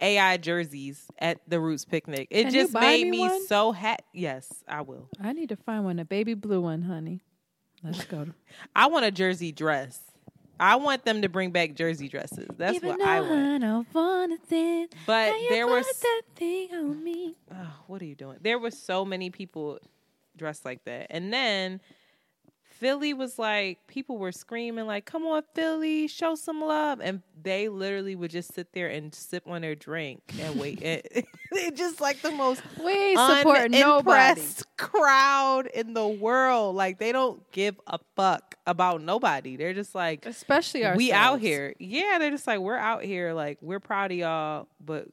[0.00, 2.28] AI jerseys at the Roots picnic.
[2.30, 4.04] It Can just made me so happy.
[4.12, 5.08] Yes, I will.
[5.20, 7.22] I need to find one, a baby blue one, honey.
[7.82, 8.26] Let's go.
[8.76, 10.00] I want a jersey dress.
[10.60, 12.48] I want them to bring back jersey dresses.
[12.56, 13.60] That's Even what I want.
[13.62, 17.36] don't want a thing, But there was that thing on me.
[17.52, 18.38] oh, what are you doing?
[18.42, 19.78] There were so many people
[20.36, 21.08] dressed like that.
[21.10, 21.80] And then
[22.78, 27.68] Philly was like people were screaming like, "Come on, Philly, show some love." And they
[27.68, 30.80] literally would just sit there and sip on their drink and wait.
[31.50, 34.42] They just like the most We support supporting nobody.
[34.76, 36.76] crowd in the world.
[36.76, 39.56] Like they don't give a fuck about nobody.
[39.56, 40.98] They're just like Especially ourselves.
[40.98, 41.74] we out here.
[41.78, 43.32] Yeah, they're just like we're out here.
[43.32, 45.08] Like we're proud of y'all, but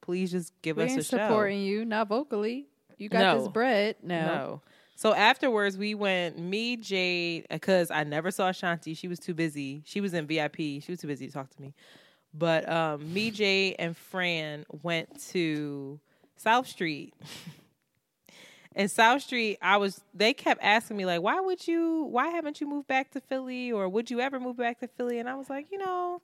[0.00, 1.16] please just give We us a show.
[1.18, 2.66] supporting you, not vocally.
[2.98, 3.50] You got this No.
[3.50, 3.96] bread.
[4.02, 4.20] No.
[4.26, 4.60] No.
[4.96, 6.38] So afterwards, we went.
[6.38, 8.96] Me, Jade, because I never saw Shanti.
[8.96, 9.82] She was too busy.
[9.84, 10.56] She was in VIP.
[10.56, 11.74] She was too busy to talk to me.
[12.32, 16.00] But um, me, Jade, and Fran went to
[16.36, 17.14] South Street.
[18.78, 20.02] And South Street, I was.
[20.12, 22.02] They kept asking me like, "Why would you?
[22.10, 23.72] Why haven't you moved back to Philly?
[23.72, 26.20] Or would you ever move back to Philly?" And I was like, you know,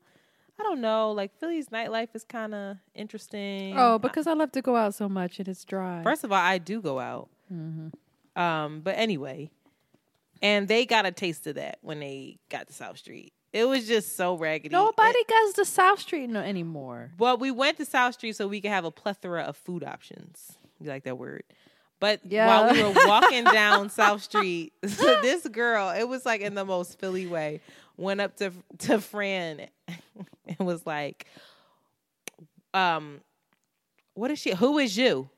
[0.60, 1.12] I don't know.
[1.12, 3.74] Like Philly's nightlife is kind of interesting.
[3.78, 6.02] Oh, because I love to go out so much and it's dry.
[6.02, 7.30] First of all, I do go out.
[7.50, 7.88] Mm-hmm.
[8.36, 9.50] Um, but anyway,
[10.40, 13.32] and they got a taste of that when they got to South Street.
[13.52, 14.72] It was just so raggedy.
[14.72, 17.10] Nobody It- goes to South Street no, anymore.
[17.18, 20.52] well, we went to South Street so we could have a plethora of food options.
[20.80, 21.42] You like that word?
[22.00, 22.46] But Yeah.
[22.46, 26.98] while we were walking down South Street, this girl, it was like in the most
[26.98, 27.60] Philly way,
[27.98, 29.68] went up to to Fran
[30.48, 31.26] and was like,
[32.74, 33.20] um,
[34.14, 34.54] what is she?
[34.54, 35.28] Who is you?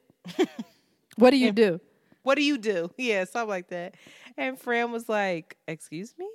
[1.16, 1.80] What do you do?
[2.24, 2.90] What do you do?
[2.98, 3.94] Yeah, something like that.
[4.36, 6.26] And Fran was like, excuse me?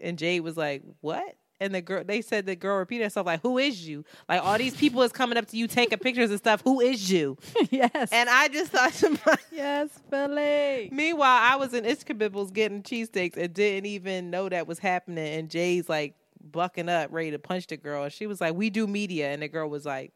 [0.00, 1.36] And Jade was like, what?
[1.60, 4.04] And the girl, they said the girl repeated herself like, who is you?
[4.28, 6.60] Like all these people is coming up to you taking pictures and stuff.
[6.62, 7.36] Who is you?
[7.70, 8.10] yes.
[8.12, 10.88] And I just thought to myself, yes, Philly.
[10.92, 15.26] meanwhile, I was in Ishkabibble's getting cheesesteaks and didn't even know that was happening.
[15.38, 18.04] And Jay's like bucking up, ready to punch the girl.
[18.04, 19.30] And she was like, we do media.
[19.30, 20.12] And the girl was like,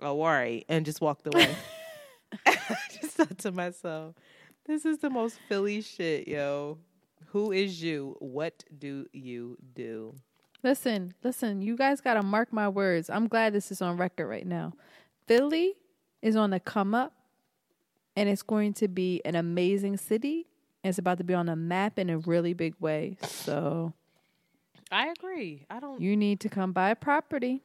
[0.00, 0.64] oh, all right.
[0.68, 1.54] And just walked away.
[3.20, 4.14] Thought to myself,
[4.66, 6.78] this is the most Philly shit, yo.
[7.28, 8.16] Who is you?
[8.18, 10.14] What do you do?
[10.62, 13.10] Listen, listen, you guys got to mark my words.
[13.10, 14.72] I'm glad this is on record right now.
[15.26, 15.74] Philly
[16.22, 17.12] is on the come up
[18.16, 20.46] and it's going to be an amazing city.
[20.82, 23.18] And it's about to be on the map in a really big way.
[23.22, 23.92] So
[24.90, 25.66] I agree.
[25.70, 26.00] I don't.
[26.00, 27.62] you need to come buy property.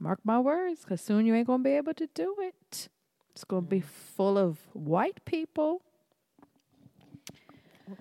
[0.00, 2.88] Mark my words, because soon you ain't going to be able to do it.
[3.34, 5.80] It's going to be full of white people.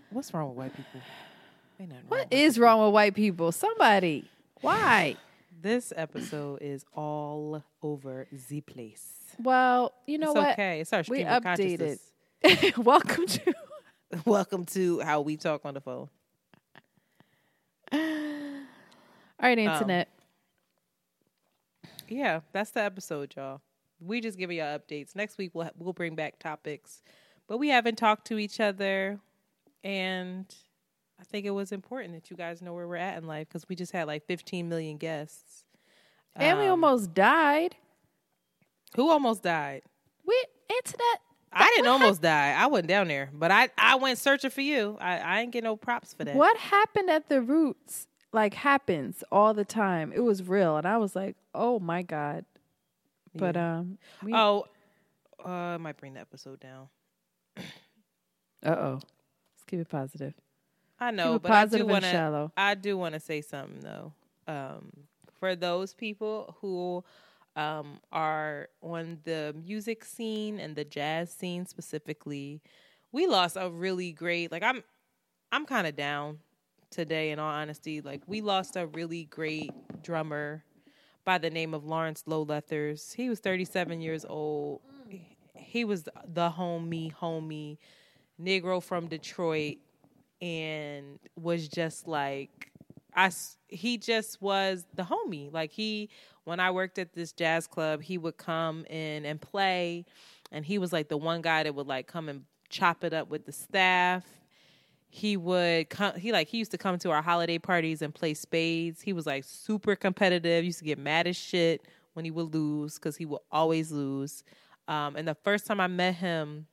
[0.10, 1.02] What's wrong with white people?
[1.80, 3.52] Wrong What with is wrong with white people?
[3.52, 4.30] Somebody.
[4.60, 5.16] Why?
[5.62, 9.08] This episode is all over the place.
[9.42, 10.52] Well, you know it's what?
[10.52, 10.82] okay.
[10.82, 12.00] It's our we stream of updated.
[12.44, 12.78] consciousness.
[12.78, 13.54] Welcome to
[14.26, 16.10] Welcome to how we talk on the phone.
[17.94, 18.00] All
[19.42, 20.10] right, um, internet.
[22.10, 23.62] Yeah, that's the episode, y'all.
[24.04, 25.15] We just giving y'all updates.
[25.15, 27.02] Next week we'll we'll bring back topics,
[27.48, 29.19] but we haven't talked to each other,
[29.84, 30.45] and
[31.19, 33.68] I think it was important that you guys know where we're at in life because
[33.69, 35.65] we just had like 15 million guests.
[36.36, 37.76] and we Um, almost died.
[38.95, 39.84] who almost died.
[40.26, 41.19] We internet.
[41.53, 42.53] I didn't almost die.
[42.57, 44.98] I wasn't down there, but I I went searching for you.
[45.02, 46.36] I I ain't get no props for that.
[46.36, 48.07] What happened at the roots?
[48.34, 50.14] Like happens all the time.
[50.15, 52.45] It was real, and I was like, "Oh my god!"
[53.34, 54.66] But um, we, Oh,
[55.44, 56.88] uh, I might bring the episode down.
[57.58, 57.62] uh
[58.70, 60.34] oh, let's keep it positive.
[60.99, 62.48] I know, but I do want shallow.
[62.48, 62.53] to.
[62.62, 64.14] I do want to say something though.
[64.48, 64.91] Um,
[65.40, 67.03] for those people who
[67.56, 72.62] um, are on the music scene and the jazz scene specifically,
[73.12, 74.52] we lost a really great.
[74.52, 74.84] Like I'm,
[75.52, 76.40] I'm kind of down
[76.91, 77.32] today.
[77.32, 79.72] In all honesty, like we lost a really great
[80.03, 80.64] drummer
[81.23, 83.14] by the name of Lawrence Lo Leathers.
[83.14, 84.81] He was 37 years old.
[85.56, 87.77] He was the homie, homie,
[88.41, 89.77] Negro from Detroit,
[90.41, 92.72] and was just like
[93.15, 93.31] I,
[93.68, 95.52] he just was the homie.
[95.52, 96.10] Like he
[96.43, 100.06] when I worked at this jazz club, he would come in and play
[100.52, 103.30] and he was like the one guy that would like come and chop it up
[103.30, 104.23] with the staff.
[105.14, 108.34] He would come he like he used to come to our holiday parties and play
[108.34, 109.02] spades.
[109.02, 111.82] He was like super competitive, used to get mad as shit
[112.14, 114.44] when he would lose cuz he would always lose.
[114.88, 116.68] Um and the first time I met him,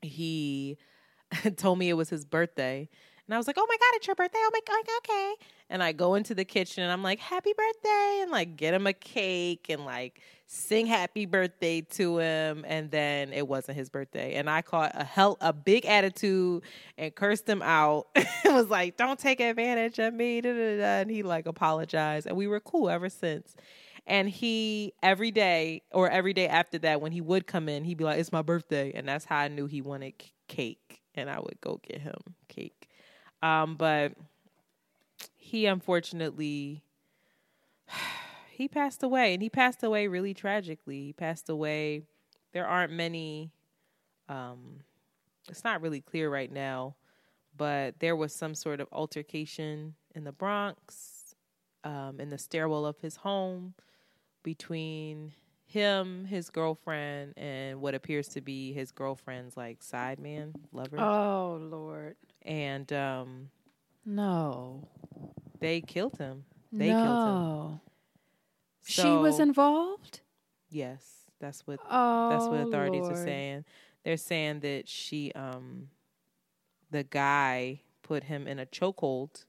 [0.00, 0.78] he
[1.56, 2.88] told me it was his birthday.
[3.26, 4.38] And I was like, oh my God, it's your birthday.
[4.38, 5.34] Oh my God, okay.
[5.70, 8.20] And I go into the kitchen and I'm like, happy birthday.
[8.22, 12.64] And like get him a cake and like sing happy birthday to him.
[12.68, 14.34] And then it wasn't his birthday.
[14.34, 16.64] And I caught a hell, a big attitude
[16.98, 18.08] and cursed him out.
[18.14, 20.42] it was like, don't take advantage of me.
[20.42, 20.84] Da, da, da.
[21.00, 22.26] And he like apologized.
[22.26, 23.56] And we were cool ever since.
[24.06, 27.96] And he every day or every day after that, when he would come in, he'd
[27.96, 30.12] be like, "It's my birthday," and that's how I knew he wanted
[30.46, 32.18] cake, and I would go get him
[32.48, 32.90] cake.
[33.44, 34.14] Um, but
[35.36, 36.82] he unfortunately
[38.50, 41.04] he passed away, and he passed away really tragically.
[41.04, 42.04] He passed away.
[42.52, 43.50] There aren't many.
[44.30, 44.80] Um,
[45.48, 46.94] it's not really clear right now,
[47.54, 51.34] but there was some sort of altercation in the Bronx,
[51.84, 53.74] um, in the stairwell of his home,
[54.42, 55.32] between
[55.66, 60.98] him, his girlfriend, and what appears to be his girlfriend's like side man, lover.
[60.98, 62.16] Oh Lord.
[62.44, 63.50] And um,
[64.04, 64.88] No.
[65.60, 66.44] they killed him.
[66.72, 67.34] They killed him.
[67.34, 67.80] no.
[68.84, 70.20] she was involved?
[70.70, 73.64] Yes, that's what Oh that's what authorities are saying.
[74.04, 75.88] They're saying that she, um,
[76.90, 79.44] the guy, put him in a chokehold,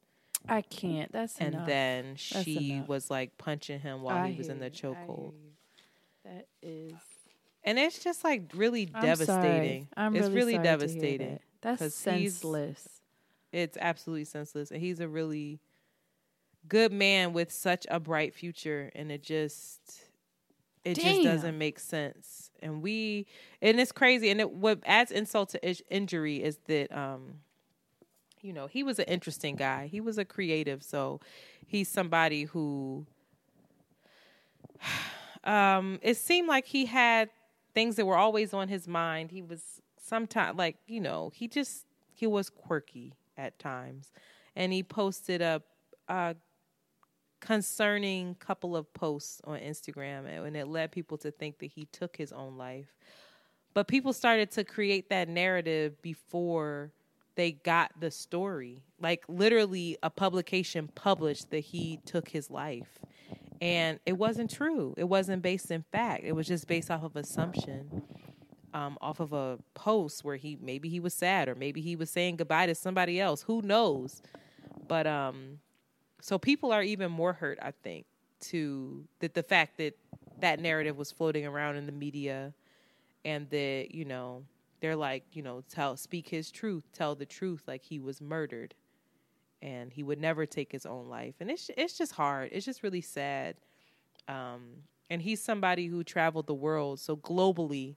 [0.47, 1.11] I can't.
[1.11, 1.67] That's and enough.
[1.67, 2.87] then she enough.
[2.87, 4.71] was like punching him while I he was in the you.
[4.71, 5.33] I hear chokehold.
[6.23, 6.93] That is
[7.63, 9.87] And it's just like really I'm devastating.
[9.97, 11.39] I'm it's really, really sorry to hear devastating.
[11.65, 11.79] That.
[11.79, 13.01] That's senseless.
[13.51, 15.59] It's absolutely senseless, and he's a really
[16.67, 20.09] good man with such a bright future, and it just
[20.83, 22.51] it just doesn't make sense.
[22.61, 23.27] And we
[23.61, 27.35] and it's crazy, and it what adds insult to injury is that um
[28.41, 29.87] you know he was an interesting guy.
[29.87, 31.19] He was a creative, so
[31.65, 33.05] he's somebody who
[35.43, 37.29] um it seemed like he had
[37.73, 39.31] things that were always on his mind.
[39.31, 44.11] He was sometimes like you know he just he was quirky at times,
[44.55, 45.63] and he posted up
[46.07, 46.35] a
[47.41, 52.17] concerning couple of posts on Instagram, and it led people to think that he took
[52.17, 52.95] his own life.
[53.73, 56.91] But people started to create that narrative before
[57.35, 58.81] they got the story.
[58.99, 62.99] Like literally, a publication published that he took his life.
[63.61, 64.93] And it wasn't true.
[64.97, 66.23] It wasn't based in fact.
[66.23, 68.03] It was just based off of assumption,
[68.75, 72.09] um, off of a post where he maybe he was sad or maybe he was
[72.09, 73.41] saying goodbye to somebody else.
[73.43, 74.21] Who knows?
[74.87, 75.59] But um,
[76.19, 78.05] so people are even more hurt, I think,
[78.41, 79.97] to that the fact that
[80.41, 82.53] that narrative was floating around in the media,
[83.23, 84.43] and that you know
[84.81, 88.75] they're like you know tell speak his truth, tell the truth, like he was murdered,
[89.61, 92.49] and he would never take his own life, and it's it's just hard.
[92.51, 93.55] It's just really sad.
[94.27, 97.95] Um, and he's somebody who traveled the world, so globally.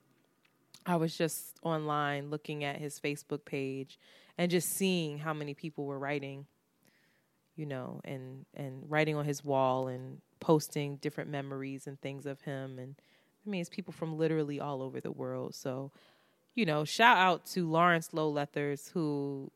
[0.88, 3.98] I was just online looking at his Facebook page
[4.36, 6.46] and just seeing how many people were writing
[7.58, 12.40] you know, and and writing on his wall and posting different memories and things of
[12.42, 12.78] him.
[12.78, 12.94] And
[13.44, 15.56] I mean, it's people from literally all over the world.
[15.56, 15.90] So,
[16.54, 19.50] you know, shout out to Lawrence Lo Leathers, who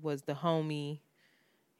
[0.00, 1.00] was the homie.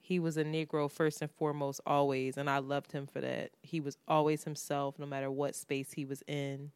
[0.01, 3.51] He was a Negro first and foremost, always, and I loved him for that.
[3.61, 6.71] He was always himself, no matter what space he was in.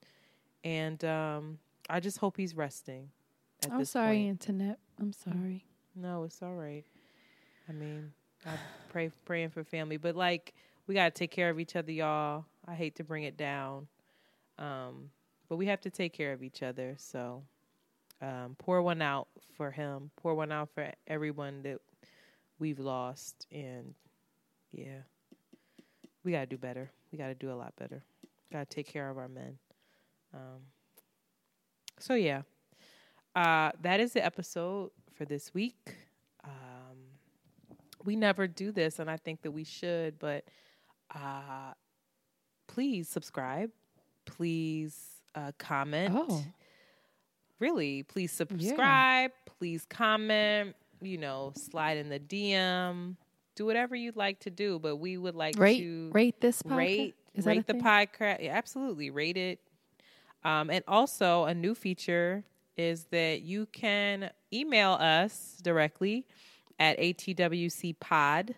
[0.63, 1.57] And um,
[1.89, 3.09] I just hope he's resting.
[3.63, 4.29] At I'm sorry, point.
[4.29, 4.79] internet.
[4.99, 5.65] I'm sorry.
[5.95, 6.83] No, it's all right.
[7.69, 8.11] I mean,
[8.45, 8.51] I
[8.89, 10.53] pray praying for family, but like
[10.87, 12.45] we gotta take care of each other, y'all.
[12.67, 13.87] I hate to bring it down,
[14.57, 15.09] um,
[15.49, 16.95] but we have to take care of each other.
[16.97, 17.43] So,
[18.21, 20.11] um, pour one out for him.
[20.17, 21.79] Pour one out for everyone that
[22.59, 23.93] we've lost, and
[24.71, 24.99] yeah,
[26.23, 26.91] we gotta do better.
[27.11, 28.03] We gotta do a lot better.
[28.51, 29.57] Gotta take care of our men.
[30.33, 30.61] Um,
[32.03, 32.41] so yeah,
[33.33, 35.95] uh, that is the episode for this week.
[36.43, 36.97] Um,
[38.03, 40.43] we never do this, and I think that we should, but
[41.15, 41.71] uh,
[42.67, 43.71] please subscribe.
[44.25, 44.97] Please
[45.33, 46.13] uh, comment.
[46.13, 46.43] Oh.
[47.59, 49.31] Really, please subscribe.
[49.57, 50.75] Please comment.
[51.01, 53.15] You know, slide in the DM.
[53.55, 56.75] Do whatever you'd like to do, but we would like Rate to rate this podcast.
[56.75, 57.81] rate Is rate the thing?
[57.81, 58.43] podcast.
[58.43, 59.59] Yeah, absolutely, rate it.
[60.45, 62.43] Um, and also, a new feature
[62.75, 66.25] is that you can email us directly
[66.79, 68.55] at atwcpod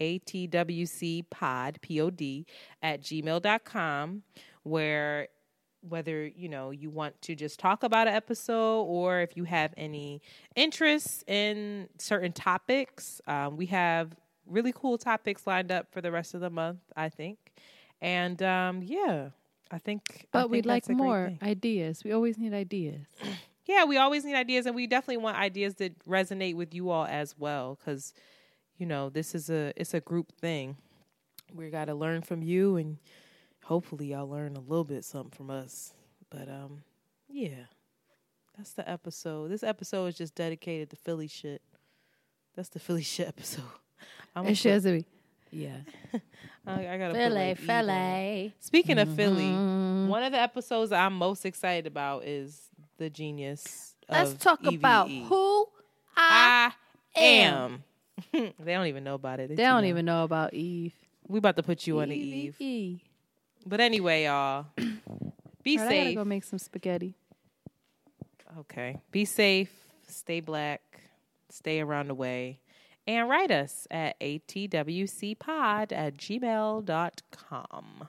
[0.00, 2.46] atwcpod, P-O-D,
[2.82, 4.22] at gmail.com,
[4.62, 5.28] where
[5.88, 9.72] whether you know you want to just talk about an episode or if you have
[9.76, 10.20] any
[10.56, 13.20] interest in certain topics.
[13.28, 17.08] Um, we have really cool topics lined up for the rest of the month i
[17.08, 17.38] think.
[18.00, 19.30] And um, yeah
[19.70, 22.04] i think But I we'd think like a more ideas.
[22.04, 23.06] We always need ideas.
[23.66, 27.06] yeah we always need ideas and we definitely want ideas that resonate with you all
[27.06, 28.14] as well because
[28.78, 30.76] you know this is a it's a group thing.
[31.54, 32.98] We got to learn from you and
[33.64, 35.92] hopefully y'all learn a little bit something from us.
[36.30, 36.82] But um
[37.28, 37.66] yeah
[38.56, 39.50] that's the episode.
[39.50, 41.60] This episode is just dedicated to philly shit.
[42.54, 43.64] That's the philly shit episode.
[44.34, 45.06] I'm has to be,
[45.56, 45.76] yeah.
[46.66, 47.54] I, I gotta Philly.
[47.54, 48.54] Philly.
[48.60, 50.08] Speaking of Philly, Mhm.
[50.08, 52.68] one of the episodes I'm most excited about is
[52.98, 53.94] the genius.
[54.08, 55.66] Let's talk about who
[56.16, 56.72] I,
[57.16, 57.84] I am.
[58.32, 59.48] they don't even know about it.
[59.48, 60.94] They don't even know about Eve.
[61.28, 62.56] We about to put you on the Eve.
[62.60, 63.00] Eve.
[63.64, 65.02] But anyway, y'all, be right,
[65.66, 66.14] I gotta safe.
[66.16, 67.14] go make some spaghetti.
[68.60, 69.70] Okay, be safe.
[70.08, 70.80] Stay black.
[71.50, 72.60] Stay around the way.
[73.06, 78.08] And write us at atwcpod at gmail.com.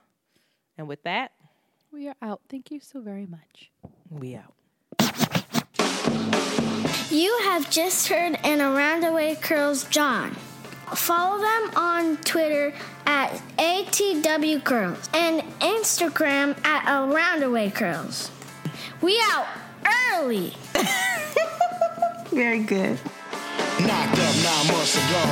[0.76, 1.32] And with that,
[1.92, 2.40] We are out.
[2.48, 3.70] Thank you so very much.
[4.10, 4.54] we out.
[7.10, 10.32] You have just heard an Around the Way Curls John.
[10.94, 12.74] Follow them on Twitter
[13.06, 18.30] at ATW Curls and Instagram at Around the Way Curls.
[19.00, 19.46] We out
[20.12, 20.54] early.
[22.30, 22.98] Very good.
[23.86, 25.22] Knocked up nine months ago.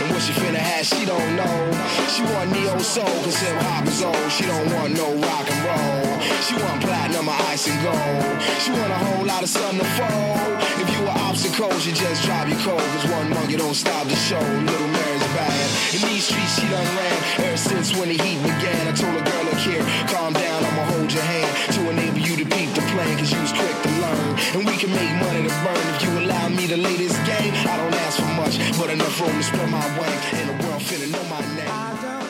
[0.00, 1.56] And what she finna have, she don't know.
[2.08, 4.32] She want neo soul, cause hip hop is old.
[4.32, 6.20] She don't want no rock and roll.
[6.46, 8.42] She want platinum or ice and gold.
[8.62, 10.56] She want a whole lot of sun to fold.
[10.80, 12.80] If you were obstacles, you just drive you cold.
[12.80, 14.40] Cause one monkey don't stop the show.
[14.40, 15.03] Little Mary's
[15.94, 18.88] in these streets, she done ran ever since when the heat began.
[18.88, 22.36] I told a girl, look here, calm down, I'ma hold your hand to enable you
[22.36, 24.30] to peep the plan, cause you was quick to learn.
[24.54, 27.52] And we can make money to burn if you allow me to lay this game.
[27.68, 30.82] I don't ask for much, but enough room to spread my wings, and the world
[30.82, 32.23] finna know my name.